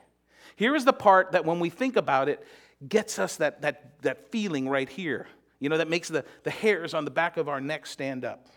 Here 0.57 0.75
is 0.75 0.83
the 0.83 0.91
part 0.91 1.31
that, 1.31 1.45
when 1.45 1.61
we 1.61 1.69
think 1.69 1.95
about 1.95 2.27
it, 2.27 2.45
gets 2.85 3.17
us 3.17 3.37
that, 3.37 3.61
that, 3.61 4.01
that 4.01 4.29
feeling 4.29 4.67
right 4.67 4.89
here, 4.89 5.27
you 5.59 5.69
know, 5.69 5.77
that 5.77 5.89
makes 5.89 6.07
the, 6.07 6.23
the 6.43 6.51
hairs 6.51 6.93
on 6.93 7.05
the 7.05 7.11
back 7.11 7.37
of 7.37 7.49
our 7.49 7.59
neck 7.59 7.85
stand 7.85 8.23
up. 8.23 8.47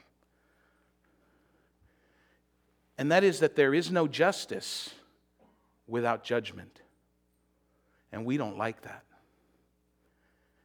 And 2.96 3.10
that 3.10 3.24
is 3.24 3.40
that 3.40 3.56
there 3.56 3.74
is 3.74 3.90
no 3.90 4.06
justice 4.06 4.94
without 5.86 6.22
judgment. 6.22 6.80
And 8.12 8.24
we 8.24 8.36
don't 8.36 8.56
like 8.56 8.82
that. 8.82 9.02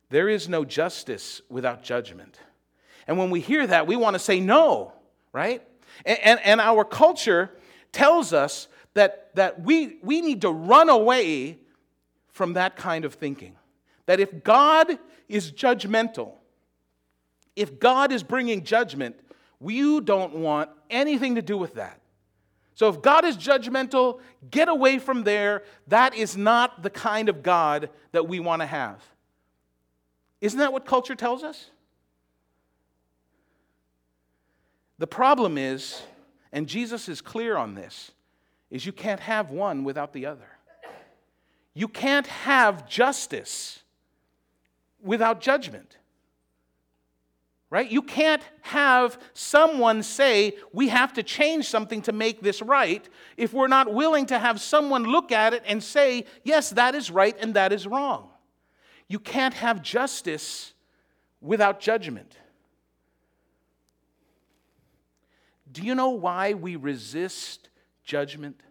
There 0.09 0.29
is 0.29 0.47
no 0.47 0.63
justice 0.63 1.41
without 1.49 1.83
judgment. 1.83 2.39
And 3.07 3.17
when 3.17 3.29
we 3.29 3.39
hear 3.39 3.65
that, 3.65 3.87
we 3.87 3.95
want 3.95 4.13
to 4.13 4.19
say 4.19 4.39
no, 4.39 4.93
right? 5.33 5.63
And, 6.05 6.19
and, 6.19 6.39
and, 6.43 6.61
our 6.61 6.83
culture 6.83 7.51
tells 7.91 8.33
us 8.33 8.67
that, 8.93 9.31
that 9.35 9.61
we, 9.61 9.97
we 10.03 10.21
need 10.21 10.41
to 10.41 10.51
run 10.51 10.89
away 10.89 11.57
from 12.31 12.53
that 12.53 12.75
kind 12.75 13.05
of 13.05 13.15
thinking. 13.15 13.55
That 14.07 14.19
if 14.19 14.43
God 14.43 14.97
is 15.29 15.51
judgmental, 15.51 16.31
if 17.55 17.79
God 17.79 18.11
is 18.11 18.23
bringing 18.23 18.63
judgment, 18.63 19.15
we 19.59 19.99
don't 20.01 20.35
want 20.35 20.69
anything 20.89 21.35
to 21.35 21.41
do 21.41 21.57
with 21.57 21.75
that. 21.75 21.99
So 22.75 22.89
if 22.89 23.01
God 23.01 23.25
is 23.25 23.35
judgmental, 23.35 24.19
get 24.51 24.69
away 24.69 24.99
from 24.99 25.23
there. 25.23 25.63
That 25.87 26.13
is 26.13 26.37
not 26.37 26.83
the 26.83 26.91
kind 26.91 27.27
of 27.27 27.41
God 27.41 27.89
that 28.11 28.27
we 28.27 28.39
want 28.39 28.61
to 28.61 28.67
have. 28.67 29.03
Isn't 30.41 30.59
that 30.59 30.71
what 30.71 30.85
culture 30.85 31.15
tells 31.15 31.43
us? 31.43 31.71
The 34.99 35.07
problem 35.07 35.57
is, 35.57 36.03
and 36.51 36.67
Jesus 36.67 37.09
is 37.09 37.19
clear 37.19 37.57
on 37.57 37.73
this, 37.73 38.11
is 38.69 38.85
you 38.85 38.91
can't 38.91 39.21
have 39.21 39.49
one 39.49 39.83
without 39.83 40.13
the 40.13 40.27
other. 40.27 40.47
You 41.73 41.87
can't 41.87 42.27
have 42.27 42.87
justice 42.87 43.81
without 45.01 45.41
judgment. 45.41 45.97
Right? 47.69 47.91
You 47.91 48.01
can't 48.01 48.41
have 48.61 49.19
someone 49.33 50.01
say, 50.01 50.53
we 50.71 50.87
have 50.87 51.11
to 51.13 51.23
change 51.23 51.67
something 51.67 52.01
to 52.03 52.13
make 52.13 52.41
this 52.41 52.61
right, 52.61 53.07
if 53.35 53.53
we're 53.53 53.67
not 53.67 53.93
willing 53.93 54.25
to 54.27 54.39
have 54.39 54.61
someone 54.61 55.03
look 55.03 55.33
at 55.33 55.53
it 55.53 55.63
and 55.65 55.83
say, 55.83 56.25
yes, 56.45 56.69
that 56.71 56.95
is 56.95 57.11
right 57.11 57.35
and 57.41 57.55
that 57.55 57.73
is 57.73 57.85
wrong. 57.85 58.29
You 59.09 59.19
can't 59.19 59.53
have 59.53 59.81
justice 59.81 60.73
without 61.41 61.81
judgment. 61.81 62.37
Do 65.69 65.83
you 65.83 65.93
know 65.93 66.09
why 66.09 66.53
we 66.53 66.77
resist 66.77 67.69
judgment? 68.03 68.61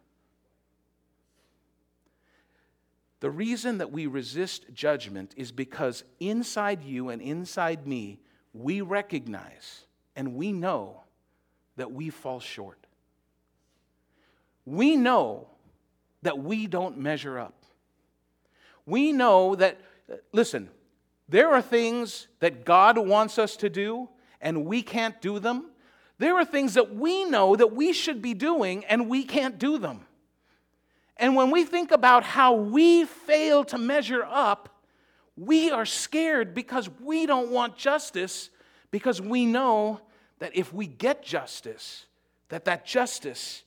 The 3.26 3.30
reason 3.30 3.78
that 3.78 3.90
we 3.90 4.06
resist 4.06 4.66
judgment 4.72 5.34
is 5.36 5.50
because 5.50 6.04
inside 6.20 6.84
you 6.84 7.08
and 7.08 7.20
inside 7.20 7.84
me, 7.84 8.20
we 8.52 8.82
recognize 8.82 9.84
and 10.14 10.36
we 10.36 10.52
know 10.52 11.02
that 11.74 11.90
we 11.90 12.08
fall 12.08 12.38
short. 12.38 12.86
We 14.64 14.94
know 14.94 15.48
that 16.22 16.38
we 16.38 16.68
don't 16.68 16.98
measure 16.98 17.36
up. 17.36 17.64
We 18.86 19.10
know 19.10 19.56
that, 19.56 19.80
listen, 20.30 20.70
there 21.28 21.50
are 21.52 21.62
things 21.62 22.28
that 22.38 22.64
God 22.64 22.96
wants 22.96 23.40
us 23.40 23.56
to 23.56 23.68
do 23.68 24.08
and 24.40 24.64
we 24.64 24.82
can't 24.82 25.20
do 25.20 25.40
them 25.40 25.70
there 26.18 26.36
are 26.36 26.44
things 26.44 26.74
that 26.74 26.94
we 26.94 27.24
know 27.24 27.56
that 27.56 27.74
we 27.74 27.92
should 27.92 28.22
be 28.22 28.34
doing 28.34 28.84
and 28.86 29.08
we 29.08 29.22
can't 29.22 29.58
do 29.58 29.78
them. 29.78 30.06
And 31.16 31.34
when 31.34 31.50
we 31.50 31.64
think 31.64 31.92
about 31.92 32.24
how 32.24 32.54
we 32.54 33.04
fail 33.04 33.64
to 33.64 33.78
measure 33.78 34.24
up, 34.24 34.68
we 35.36 35.70
are 35.70 35.86
scared 35.86 36.54
because 36.54 36.90
we 37.00 37.26
don't 37.26 37.50
want 37.50 37.76
justice 37.76 38.50
because 38.90 39.20
we 39.20 39.46
know 39.46 40.00
that 40.38 40.54
if 40.54 40.72
we 40.72 40.86
get 40.86 41.22
justice, 41.22 42.06
that 42.48 42.64
that 42.66 42.84
justice 42.86 43.64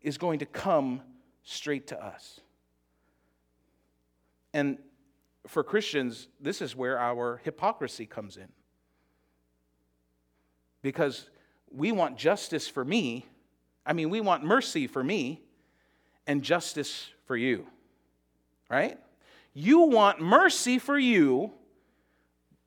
is 0.00 0.18
going 0.18 0.38
to 0.40 0.46
come 0.46 1.00
straight 1.42 1.88
to 1.88 2.04
us. 2.04 2.40
And 4.54 4.78
for 5.46 5.64
Christians, 5.64 6.28
this 6.40 6.62
is 6.62 6.76
where 6.76 6.98
our 6.98 7.40
hypocrisy 7.44 8.06
comes 8.06 8.36
in. 8.36 8.48
Because 10.82 11.28
we 11.70 11.90
want 11.90 12.16
justice 12.16 12.68
for 12.68 12.84
me. 12.84 13.26
I 13.84 13.92
mean, 13.92 14.10
we 14.10 14.20
want 14.20 14.44
mercy 14.44 14.86
for 14.86 15.02
me 15.02 15.42
and 16.26 16.42
justice 16.42 17.10
for 17.26 17.36
you. 17.36 17.66
Right? 18.70 18.98
You 19.54 19.80
want 19.82 20.20
mercy 20.20 20.78
for 20.78 20.98
you, 20.98 21.52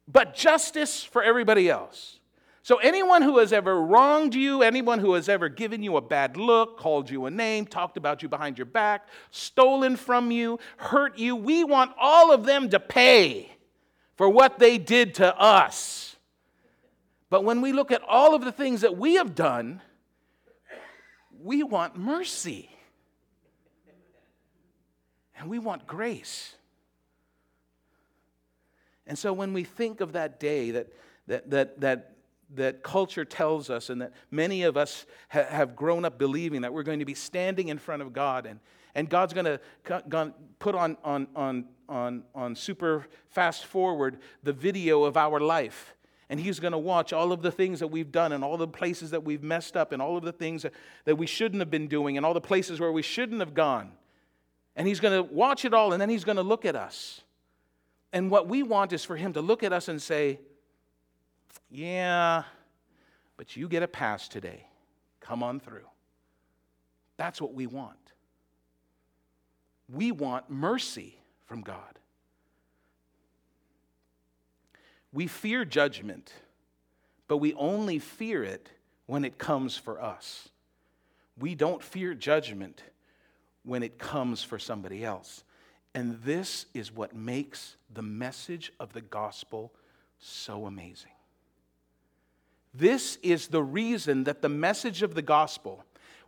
but 0.07 0.35
justice 0.35 1.03
for 1.03 1.23
everybody 1.23 1.69
else. 1.69 2.19
So, 2.61 2.77
anyone 2.77 3.21
who 3.21 3.37
has 3.37 3.53
ever 3.53 3.79
wronged 3.79 4.33
you, 4.33 4.63
anyone 4.63 4.97
who 4.97 5.13
has 5.13 5.29
ever 5.29 5.49
given 5.49 5.83
you 5.83 5.97
a 5.97 6.01
bad 6.01 6.35
look, 6.35 6.79
called 6.79 7.11
you 7.11 7.25
a 7.27 7.31
name, 7.31 7.67
talked 7.67 7.95
about 7.95 8.23
you 8.23 8.29
behind 8.29 8.57
your 8.57 8.65
back, 8.65 9.07
stolen 9.29 9.95
from 9.95 10.31
you, 10.31 10.59
hurt 10.77 11.19
you, 11.19 11.35
we 11.35 11.63
want 11.63 11.91
all 11.99 12.33
of 12.33 12.43
them 12.43 12.69
to 12.71 12.79
pay 12.79 13.51
for 14.15 14.27
what 14.27 14.57
they 14.57 14.79
did 14.79 15.13
to 15.15 15.39
us. 15.39 16.15
But 17.29 17.43
when 17.43 17.61
we 17.61 17.71
look 17.71 17.91
at 17.91 18.01
all 18.01 18.33
of 18.33 18.43
the 18.43 18.51
things 18.51 18.81
that 18.81 18.97
we 18.97 19.15
have 19.15 19.35
done, 19.35 19.81
we 21.39 21.61
want 21.61 21.97
mercy. 21.97 22.74
And 25.45 25.51
we 25.51 25.59
want 25.59 25.85
grace. 25.85 26.55
And 29.05 29.15
so 29.15 29.31
when 29.31 29.53
we 29.53 29.63
think 29.63 30.01
of 30.01 30.13
that 30.13 30.39
day 30.39 30.71
that, 30.71 30.87
that, 31.27 31.51
that, 31.51 31.81
that, 31.81 32.15
that 32.55 32.81
culture 32.81 33.23
tells 33.23 33.69
us, 33.69 33.91
and 33.91 34.01
that 34.01 34.13
many 34.31 34.63
of 34.63 34.75
us 34.75 35.05
ha- 35.29 35.45
have 35.47 35.75
grown 35.75 36.03
up 36.03 36.17
believing 36.17 36.61
that 36.61 36.73
we're 36.73 36.81
going 36.81 36.97
to 36.97 37.05
be 37.05 37.13
standing 37.13 37.67
in 37.67 37.77
front 37.77 38.01
of 38.01 38.11
God, 38.11 38.47
and, 38.47 38.59
and 38.95 39.07
God's 39.07 39.35
going 39.35 39.45
to 39.45 40.33
put 40.57 40.73
on, 40.73 40.97
on, 41.03 41.27
on, 41.35 41.65
on, 41.87 42.23
on 42.33 42.55
super 42.55 43.05
fast 43.29 43.65
forward 43.65 44.17
the 44.41 44.51
video 44.51 45.03
of 45.03 45.15
our 45.15 45.39
life 45.39 45.93
and 46.27 46.39
he's 46.39 46.59
going 46.59 46.71
to 46.71 46.79
watch 46.79 47.13
all 47.13 47.31
of 47.31 47.43
the 47.43 47.51
things 47.51 47.81
that 47.81 47.89
we've 47.89 48.11
done 48.11 48.31
and 48.31 48.43
all 48.43 48.57
the 48.57 48.67
places 48.67 49.11
that 49.11 49.23
we've 49.23 49.43
messed 49.43 49.77
up 49.77 49.91
and 49.91 50.01
all 50.01 50.17
of 50.17 50.23
the 50.23 50.31
things 50.31 50.63
that, 50.63 50.73
that 51.03 51.17
we 51.17 51.27
shouldn't 51.27 51.61
have 51.61 51.69
been 51.69 51.87
doing 51.87 52.17
and 52.17 52.25
all 52.25 52.33
the 52.33 52.41
places 52.41 52.79
where 52.79 52.91
we 52.91 53.03
shouldn't 53.03 53.41
have 53.41 53.53
gone. 53.53 53.91
And 54.75 54.87
he's 54.87 54.99
going 54.99 55.15
to 55.15 55.23
watch 55.33 55.65
it 55.65 55.73
all 55.73 55.93
and 55.93 56.01
then 56.01 56.09
he's 56.09 56.23
going 56.23 56.37
to 56.37 56.43
look 56.43 56.65
at 56.65 56.75
us. 56.75 57.21
And 58.11 58.29
what 58.29 58.47
we 58.47 58.63
want 58.63 58.93
is 58.93 59.03
for 59.03 59.15
him 59.15 59.33
to 59.33 59.41
look 59.41 59.63
at 59.63 59.73
us 59.73 59.87
and 59.87 60.01
say, 60.01 60.39
Yeah, 61.69 62.43
but 63.37 63.55
you 63.55 63.67
get 63.67 63.83
a 63.83 63.87
pass 63.87 64.27
today. 64.27 64.67
Come 65.19 65.43
on 65.43 65.59
through. 65.59 65.87
That's 67.17 67.41
what 67.41 67.53
we 67.53 67.67
want. 67.67 67.97
We 69.91 70.11
want 70.11 70.49
mercy 70.49 71.17
from 71.45 71.61
God. 71.61 71.99
We 75.13 75.27
fear 75.27 75.63
judgment, 75.63 76.33
but 77.27 77.37
we 77.37 77.53
only 77.53 77.99
fear 77.99 78.43
it 78.43 78.69
when 79.05 79.23
it 79.23 79.37
comes 79.37 79.77
for 79.77 80.01
us. 80.01 80.49
We 81.39 81.55
don't 81.55 81.81
fear 81.81 82.13
judgment 82.13 82.81
when 83.65 83.83
it 83.83 83.97
comes 83.97 84.43
for 84.43 84.59
somebody 84.59 85.03
else. 85.03 85.43
And 85.93 86.21
this 86.23 86.65
is 86.73 86.91
what 86.91 87.15
makes 87.15 87.77
the 87.93 88.01
message 88.01 88.71
of 88.79 88.93
the 88.93 89.01
gospel 89.01 89.71
so 90.19 90.65
amazing. 90.65 91.11
This 92.73 93.17
is 93.23 93.47
the 93.47 93.63
reason 93.63 94.25
that 94.25 94.41
the 94.41 94.49
message 94.49 95.01
of 95.01 95.15
the 95.15 95.21
gospel, 95.21 95.83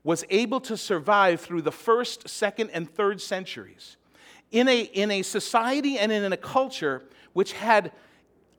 was 0.07 0.23
able 0.29 0.61
to 0.61 0.77
survive 0.77 1.41
through 1.41 1.61
the 1.61 1.69
first, 1.69 2.29
second, 2.29 2.69
and 2.69 2.89
third 2.89 3.19
centuries 3.19 3.97
in 4.51 4.69
a, 4.69 4.79
in 4.79 5.11
a 5.11 5.21
society 5.21 5.99
and 5.99 6.13
in 6.13 6.31
a 6.31 6.37
culture 6.37 7.03
which 7.33 7.51
had 7.51 7.91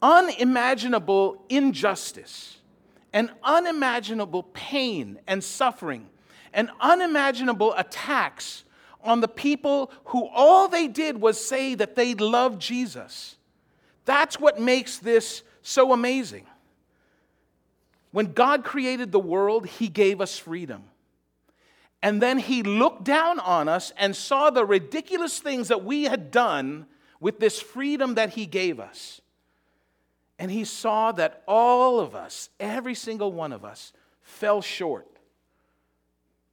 unimaginable 0.03 1.43
injustice 1.49 2.59
and 3.14 3.31
unimaginable 3.43 4.43
pain 4.53 5.18
and 5.26 5.43
suffering 5.43 6.07
and 6.53 6.70
unimaginable 6.83 7.72
attacks 7.79 8.64
on 9.03 9.20
the 9.20 9.28
people 9.28 9.90
who 10.07 10.26
all 10.26 10.68
they 10.68 10.88
did 10.88 11.20
was 11.20 11.42
say 11.42 11.74
that 11.74 11.96
they 11.96 12.14
loved 12.14 12.61
Jesus. 12.61 13.36
That's 14.05 14.40
what 14.40 14.61
makes 14.61 14.99
this 14.99 15.42
so 15.62 15.92
amazing. 15.92 16.46
When 18.11 18.32
God 18.32 18.64
created 18.64 19.12
the 19.12 19.20
world, 19.20 19.66
He 19.66 19.88
gave 19.88 20.20
us 20.20 20.38
freedom. 20.38 20.84
And 22.03 22.22
then 22.22 22.38
He 22.38 22.62
looked 22.62 23.05
down 23.05 23.38
on 23.40 23.68
us 23.68 23.92
and 23.96 24.14
saw 24.16 24.51
the 24.51 24.64
ridiculous 24.64 25.40
things 25.40 25.68
that 25.68 25.84
we 25.84 26.05
had 26.05 26.30
done 26.30 26.86
with 27.20 27.38
this 27.38 27.61
freedom 27.61 28.14
that 28.14 28.30
He 28.30 28.46
gave 28.46 28.80
us. 28.80 29.20
And 30.38 30.51
He 30.51 30.64
saw 30.64 31.12
that 31.12 31.42
all 31.46 32.01
of 32.01 32.14
us, 32.14 32.49
every 32.59 32.94
single 32.94 33.32
one 33.32 33.53
of 33.53 33.64
us, 33.64 33.92
fell 34.22 34.62
short. 34.62 35.17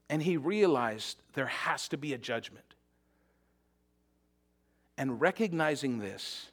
And 0.09 0.21
He 0.21 0.37
realized 0.37 1.17
there 1.33 1.47
has 1.47 1.87
to 1.89 1.97
be 1.97 2.13
a 2.13 2.17
judgment. 2.17 2.65
And 4.97 5.19
recognizing 5.19 5.99
this, 5.99 6.47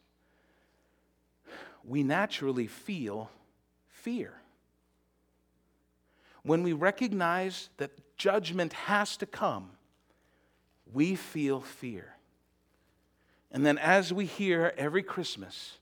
we 1.85 2.03
naturally 2.03 2.67
feel 2.67 3.31
fear. 3.89 4.35
When 6.43 6.63
we 6.63 6.73
recognize 6.73 7.69
that 7.77 8.17
judgment 8.17 8.73
has 8.73 9.17
to 9.19 9.27
come, 9.27 9.71
we 10.93 11.15
feel 11.15 11.61
fear. 11.61 12.17
And 13.51 13.65
then, 13.67 13.79
as 13.79 14.13
we 14.13 14.25
hear 14.27 14.73
every 14.77 15.03
Christmas, 15.03 15.79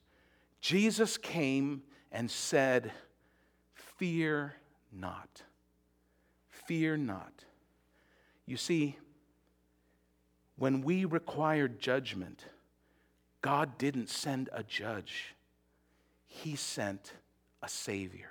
Jesus 0.60 1.16
came 1.16 1.82
and 2.12 2.30
said, 2.30 2.92
Fear 3.74 4.56
not. 4.92 5.42
Fear 6.66 6.98
not. 6.98 7.44
You 8.50 8.56
see, 8.56 8.96
when 10.56 10.82
we 10.82 11.04
required 11.04 11.78
judgment, 11.78 12.46
God 13.42 13.78
didn't 13.78 14.08
send 14.08 14.48
a 14.52 14.64
judge, 14.64 15.36
He 16.26 16.56
sent 16.56 17.12
a 17.62 17.68
Savior. 17.68 18.30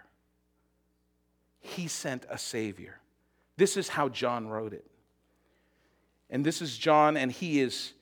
He 1.61 1.87
sent 1.87 2.25
a 2.29 2.37
Savior. 2.37 2.99
This 3.55 3.77
is 3.77 3.87
how 3.87 4.09
John 4.09 4.49
wrote 4.49 4.73
it. 4.73 4.83
And 6.29 6.45
this 6.45 6.61
is 6.61 6.77
John, 6.77 7.15
and 7.15 7.31
he 7.31 7.61
is, 7.61 7.93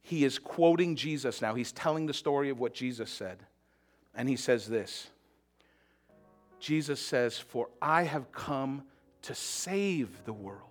he 0.00 0.24
is 0.24 0.38
quoting 0.38 0.96
Jesus 0.96 1.42
now. 1.42 1.54
He's 1.54 1.72
telling 1.72 2.06
the 2.06 2.14
story 2.14 2.48
of 2.48 2.58
what 2.58 2.72
Jesus 2.72 3.10
said. 3.10 3.40
And 4.14 4.30
he 4.30 4.36
says 4.36 4.66
this 4.66 5.08
Jesus 6.58 7.00
says, 7.00 7.38
For 7.38 7.68
I 7.82 8.04
have 8.04 8.32
come 8.32 8.84
to 9.20 9.34
save 9.34 10.24
the 10.24 10.32
world 10.32 10.70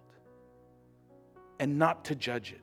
and 1.59 1.77
not 1.79 2.05
to 2.05 2.15
judge 2.15 2.51
it. 2.51 2.61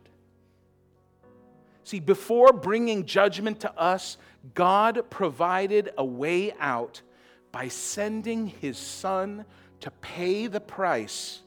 See, 1.84 2.00
before 2.00 2.52
bringing 2.52 3.06
judgment 3.06 3.60
to 3.60 3.78
us, 3.78 4.16
God 4.54 5.10
provided 5.10 5.90
a 5.98 6.04
way 6.04 6.52
out 6.58 7.02
by 7.50 7.68
sending 7.68 8.46
his 8.46 8.78
son 8.78 9.44
to 9.80 9.90
pay 9.90 10.46
the 10.46 10.60
price 10.60 11.40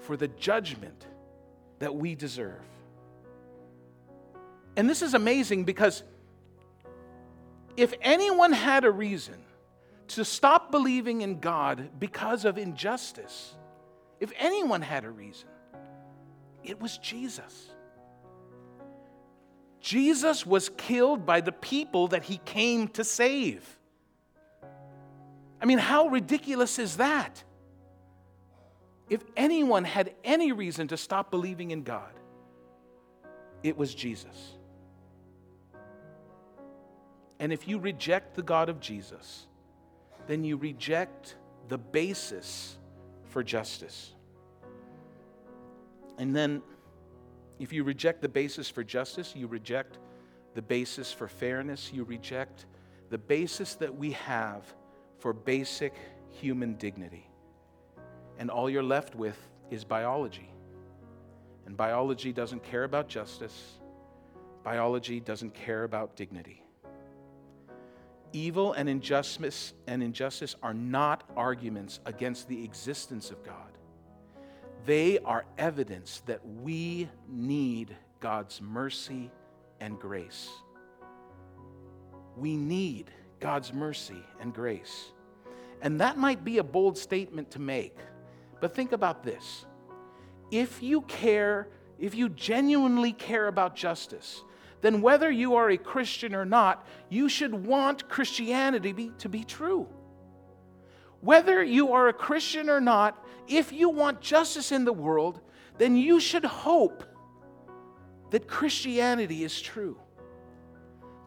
for 0.00 0.16
the 0.16 0.28
judgment 0.28 1.06
that 1.78 1.94
we 1.94 2.14
deserve. 2.14 2.62
And 4.76 4.88
this 4.88 5.02
is 5.02 5.14
amazing 5.14 5.64
because 5.64 6.02
if 7.76 7.92
anyone 8.00 8.52
had 8.52 8.84
a 8.84 8.90
reason 8.90 9.36
to 10.08 10.24
stop 10.24 10.70
believing 10.70 11.22
in 11.22 11.40
God 11.40 11.90
because 11.98 12.44
of 12.44 12.56
injustice, 12.56 13.54
if 14.20 14.32
anyone 14.38 14.80
had 14.80 15.04
a 15.04 15.10
reason, 15.10 15.48
it 16.66 16.80
was 16.80 16.98
Jesus. 16.98 17.70
Jesus 19.80 20.44
was 20.44 20.68
killed 20.76 21.24
by 21.24 21.40
the 21.40 21.52
people 21.52 22.08
that 22.08 22.24
he 22.24 22.38
came 22.38 22.88
to 22.88 23.04
save. 23.04 23.64
I 25.60 25.64
mean, 25.64 25.78
how 25.78 26.08
ridiculous 26.08 26.78
is 26.78 26.96
that? 26.96 27.42
If 29.08 29.22
anyone 29.36 29.84
had 29.84 30.14
any 30.24 30.50
reason 30.50 30.88
to 30.88 30.96
stop 30.96 31.30
believing 31.30 31.70
in 31.70 31.84
God, 31.84 32.12
it 33.62 33.76
was 33.76 33.94
Jesus. 33.94 34.56
And 37.38 37.52
if 37.52 37.68
you 37.68 37.78
reject 37.78 38.34
the 38.34 38.42
God 38.42 38.68
of 38.68 38.80
Jesus, 38.80 39.46
then 40.26 40.42
you 40.42 40.56
reject 40.56 41.36
the 41.68 41.78
basis 41.78 42.76
for 43.28 43.44
justice. 43.44 44.15
And 46.18 46.34
then, 46.34 46.62
if 47.58 47.72
you 47.72 47.84
reject 47.84 48.22
the 48.22 48.28
basis 48.28 48.68
for 48.68 48.84
justice, 48.84 49.34
you 49.36 49.46
reject 49.46 49.98
the 50.54 50.62
basis 50.62 51.12
for 51.12 51.28
fairness, 51.28 51.90
you 51.92 52.04
reject 52.04 52.66
the 53.10 53.18
basis 53.18 53.74
that 53.74 53.94
we 53.94 54.12
have 54.12 54.64
for 55.18 55.32
basic 55.32 55.94
human 56.30 56.74
dignity 56.74 57.26
and 58.38 58.50
all 58.50 58.68
you're 58.68 58.82
left 58.82 59.14
with 59.14 59.36
is 59.70 59.84
biology. 59.84 60.48
And 61.66 61.76
biology 61.76 62.32
doesn't 62.32 62.62
care 62.62 62.84
about 62.84 63.08
justice, 63.08 63.78
biology 64.62 65.20
doesn't 65.20 65.54
care 65.54 65.84
about 65.84 66.16
dignity. 66.16 66.62
Evil 68.32 68.72
and 68.72 68.88
injustice, 68.88 69.72
and 69.86 70.02
injustice 70.02 70.56
are 70.62 70.74
not 70.74 71.24
arguments 71.36 72.00
against 72.04 72.48
the 72.48 72.64
existence 72.64 73.30
of 73.30 73.42
God. 73.44 73.75
They 74.86 75.18
are 75.18 75.44
evidence 75.58 76.22
that 76.26 76.40
we 76.46 77.08
need 77.28 77.96
God's 78.20 78.62
mercy 78.62 79.30
and 79.80 79.98
grace. 79.98 80.48
We 82.36 82.56
need 82.56 83.10
God's 83.40 83.72
mercy 83.72 84.22
and 84.40 84.54
grace. 84.54 85.12
And 85.82 86.00
that 86.00 86.16
might 86.16 86.44
be 86.44 86.58
a 86.58 86.64
bold 86.64 86.96
statement 86.96 87.50
to 87.52 87.58
make. 87.60 87.96
But 88.60 88.74
think 88.74 88.92
about 88.92 89.22
this 89.22 89.66
if 90.50 90.82
you 90.82 91.00
care, 91.02 91.68
if 91.98 92.14
you 92.14 92.28
genuinely 92.28 93.12
care 93.12 93.48
about 93.48 93.74
justice, 93.74 94.42
then 94.82 95.02
whether 95.02 95.30
you 95.30 95.56
are 95.56 95.70
a 95.70 95.76
Christian 95.76 96.34
or 96.34 96.44
not, 96.44 96.86
you 97.08 97.28
should 97.28 97.52
want 97.52 98.08
Christianity 98.08 98.92
be, 98.92 99.10
to 99.18 99.28
be 99.28 99.42
true. 99.42 99.88
Whether 101.26 101.64
you 101.64 101.92
are 101.92 102.06
a 102.06 102.12
Christian 102.12 102.70
or 102.70 102.80
not, 102.80 103.20
if 103.48 103.72
you 103.72 103.88
want 103.88 104.20
justice 104.20 104.70
in 104.70 104.84
the 104.84 104.92
world, 104.92 105.40
then 105.76 105.96
you 105.96 106.20
should 106.20 106.44
hope 106.44 107.02
that 108.30 108.46
Christianity 108.46 109.42
is 109.42 109.60
true. 109.60 109.98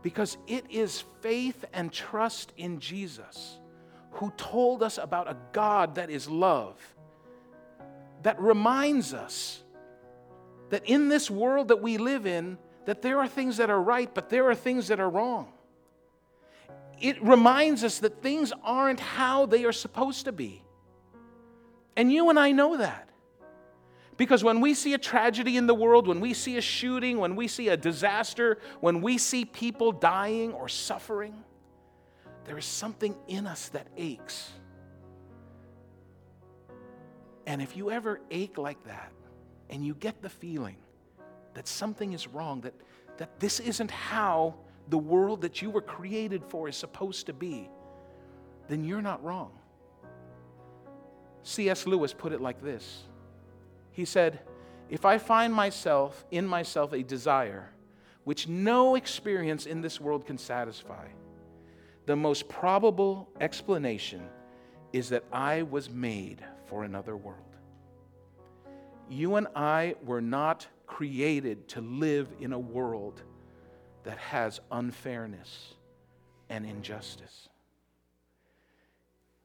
Because 0.01 0.37
it 0.47 0.63
is 0.69 1.03
faith 1.19 1.65
and 1.73 1.91
trust 1.91 2.53
in 2.55 2.79
Jesus 2.79 3.59
who 4.11 4.31
told 4.37 4.83
us 4.83 4.97
about 4.97 5.29
a 5.29 5.35
God 5.51 5.95
that 5.95 6.09
is 6.09 6.29
love 6.29 6.79
that 8.23 8.39
reminds 8.39 9.13
us 9.13 9.61
that 10.69 10.85
in 10.85 11.09
this 11.09 11.29
world 11.29 11.67
that 11.67 11.81
we 11.81 11.97
live 11.97 12.25
in, 12.25 12.57
that 12.85 13.01
there 13.01 13.19
are 13.19 13.27
things 13.27 13.57
that 13.57 13.69
are 13.69 13.81
right, 13.81 14.15
but 14.15 14.29
there 14.29 14.49
are 14.49 14.55
things 14.55 14.87
that 14.87 15.01
are 15.01 15.09
wrong. 15.09 15.51
It 17.01 17.21
reminds 17.23 17.83
us 17.83 17.99
that 17.99 18.21
things 18.21 18.51
aren't 18.63 18.99
how 18.99 19.45
they 19.45 19.65
are 19.65 19.71
supposed 19.71 20.25
to 20.25 20.31
be. 20.31 20.63
And 21.95 22.11
you 22.11 22.29
and 22.29 22.39
I 22.39 22.51
know 22.51 22.77
that. 22.77 23.09
Because 24.17 24.43
when 24.43 24.59
we 24.59 24.73
see 24.73 24.93
a 24.93 24.97
tragedy 24.97 25.55
in 25.55 25.65
the 25.65 25.73
world, 25.73 26.05
when 26.05 26.19
we 26.19 26.33
see 26.33 26.57
a 26.57 26.61
shooting, 26.61 27.19
when 27.19 27.37
we 27.37 27.47
see 27.47 27.69
a 27.69 27.77
disaster, 27.77 28.59
when 28.81 29.01
we 29.01 29.17
see 29.17 29.45
people 29.45 29.93
dying 29.93 30.51
or 30.51 30.67
suffering, 30.67 31.43
there 32.43 32.57
is 32.57 32.65
something 32.65 33.15
in 33.27 33.47
us 33.47 33.69
that 33.69 33.87
aches. 33.95 34.51
And 37.45 37.61
if 37.61 37.77
you 37.77 37.91
ever 37.91 38.19
ache 38.29 38.57
like 38.57 38.83
that 38.83 39.11
and 39.69 39.85
you 39.85 39.93
get 39.95 40.21
the 40.21 40.29
feeling 40.29 40.77
that 41.53 41.67
something 41.67 42.11
is 42.11 42.27
wrong, 42.27 42.61
that, 42.61 42.73
that 43.17 43.39
this 43.39 43.59
isn't 43.59 43.89
how 43.89 44.55
the 44.89 44.97
world 44.97 45.41
that 45.41 45.61
you 45.61 45.69
were 45.69 45.81
created 45.81 46.43
for 46.43 46.67
is 46.67 46.75
supposed 46.75 47.27
to 47.27 47.33
be, 47.33 47.69
then 48.67 48.83
you're 48.83 49.01
not 49.01 49.23
wrong. 49.23 49.51
C.S. 51.43 51.87
Lewis 51.87 52.13
put 52.13 52.33
it 52.33 52.41
like 52.41 52.61
this 52.61 53.03
He 53.91 54.05
said, 54.05 54.39
If 54.89 55.05
I 55.05 55.17
find 55.17 55.53
myself 55.53 56.25
in 56.31 56.45
myself 56.45 56.93
a 56.93 57.03
desire 57.03 57.69
which 58.23 58.47
no 58.47 58.95
experience 58.95 59.65
in 59.65 59.81
this 59.81 59.99
world 59.99 60.25
can 60.25 60.37
satisfy, 60.37 61.07
the 62.05 62.15
most 62.15 62.49
probable 62.49 63.29
explanation 63.39 64.21
is 64.93 65.09
that 65.09 65.23
I 65.31 65.63
was 65.63 65.89
made 65.89 66.43
for 66.65 66.83
another 66.83 67.15
world. 67.15 67.39
You 69.09 69.35
and 69.35 69.47
I 69.55 69.95
were 70.03 70.21
not 70.21 70.67
created 70.85 71.67
to 71.69 71.81
live 71.81 72.27
in 72.39 72.53
a 72.53 72.59
world 72.59 73.23
that 74.09 74.17
has 74.17 74.59
unfairness 74.71 75.75
and 76.49 76.65
injustice. 76.65 77.47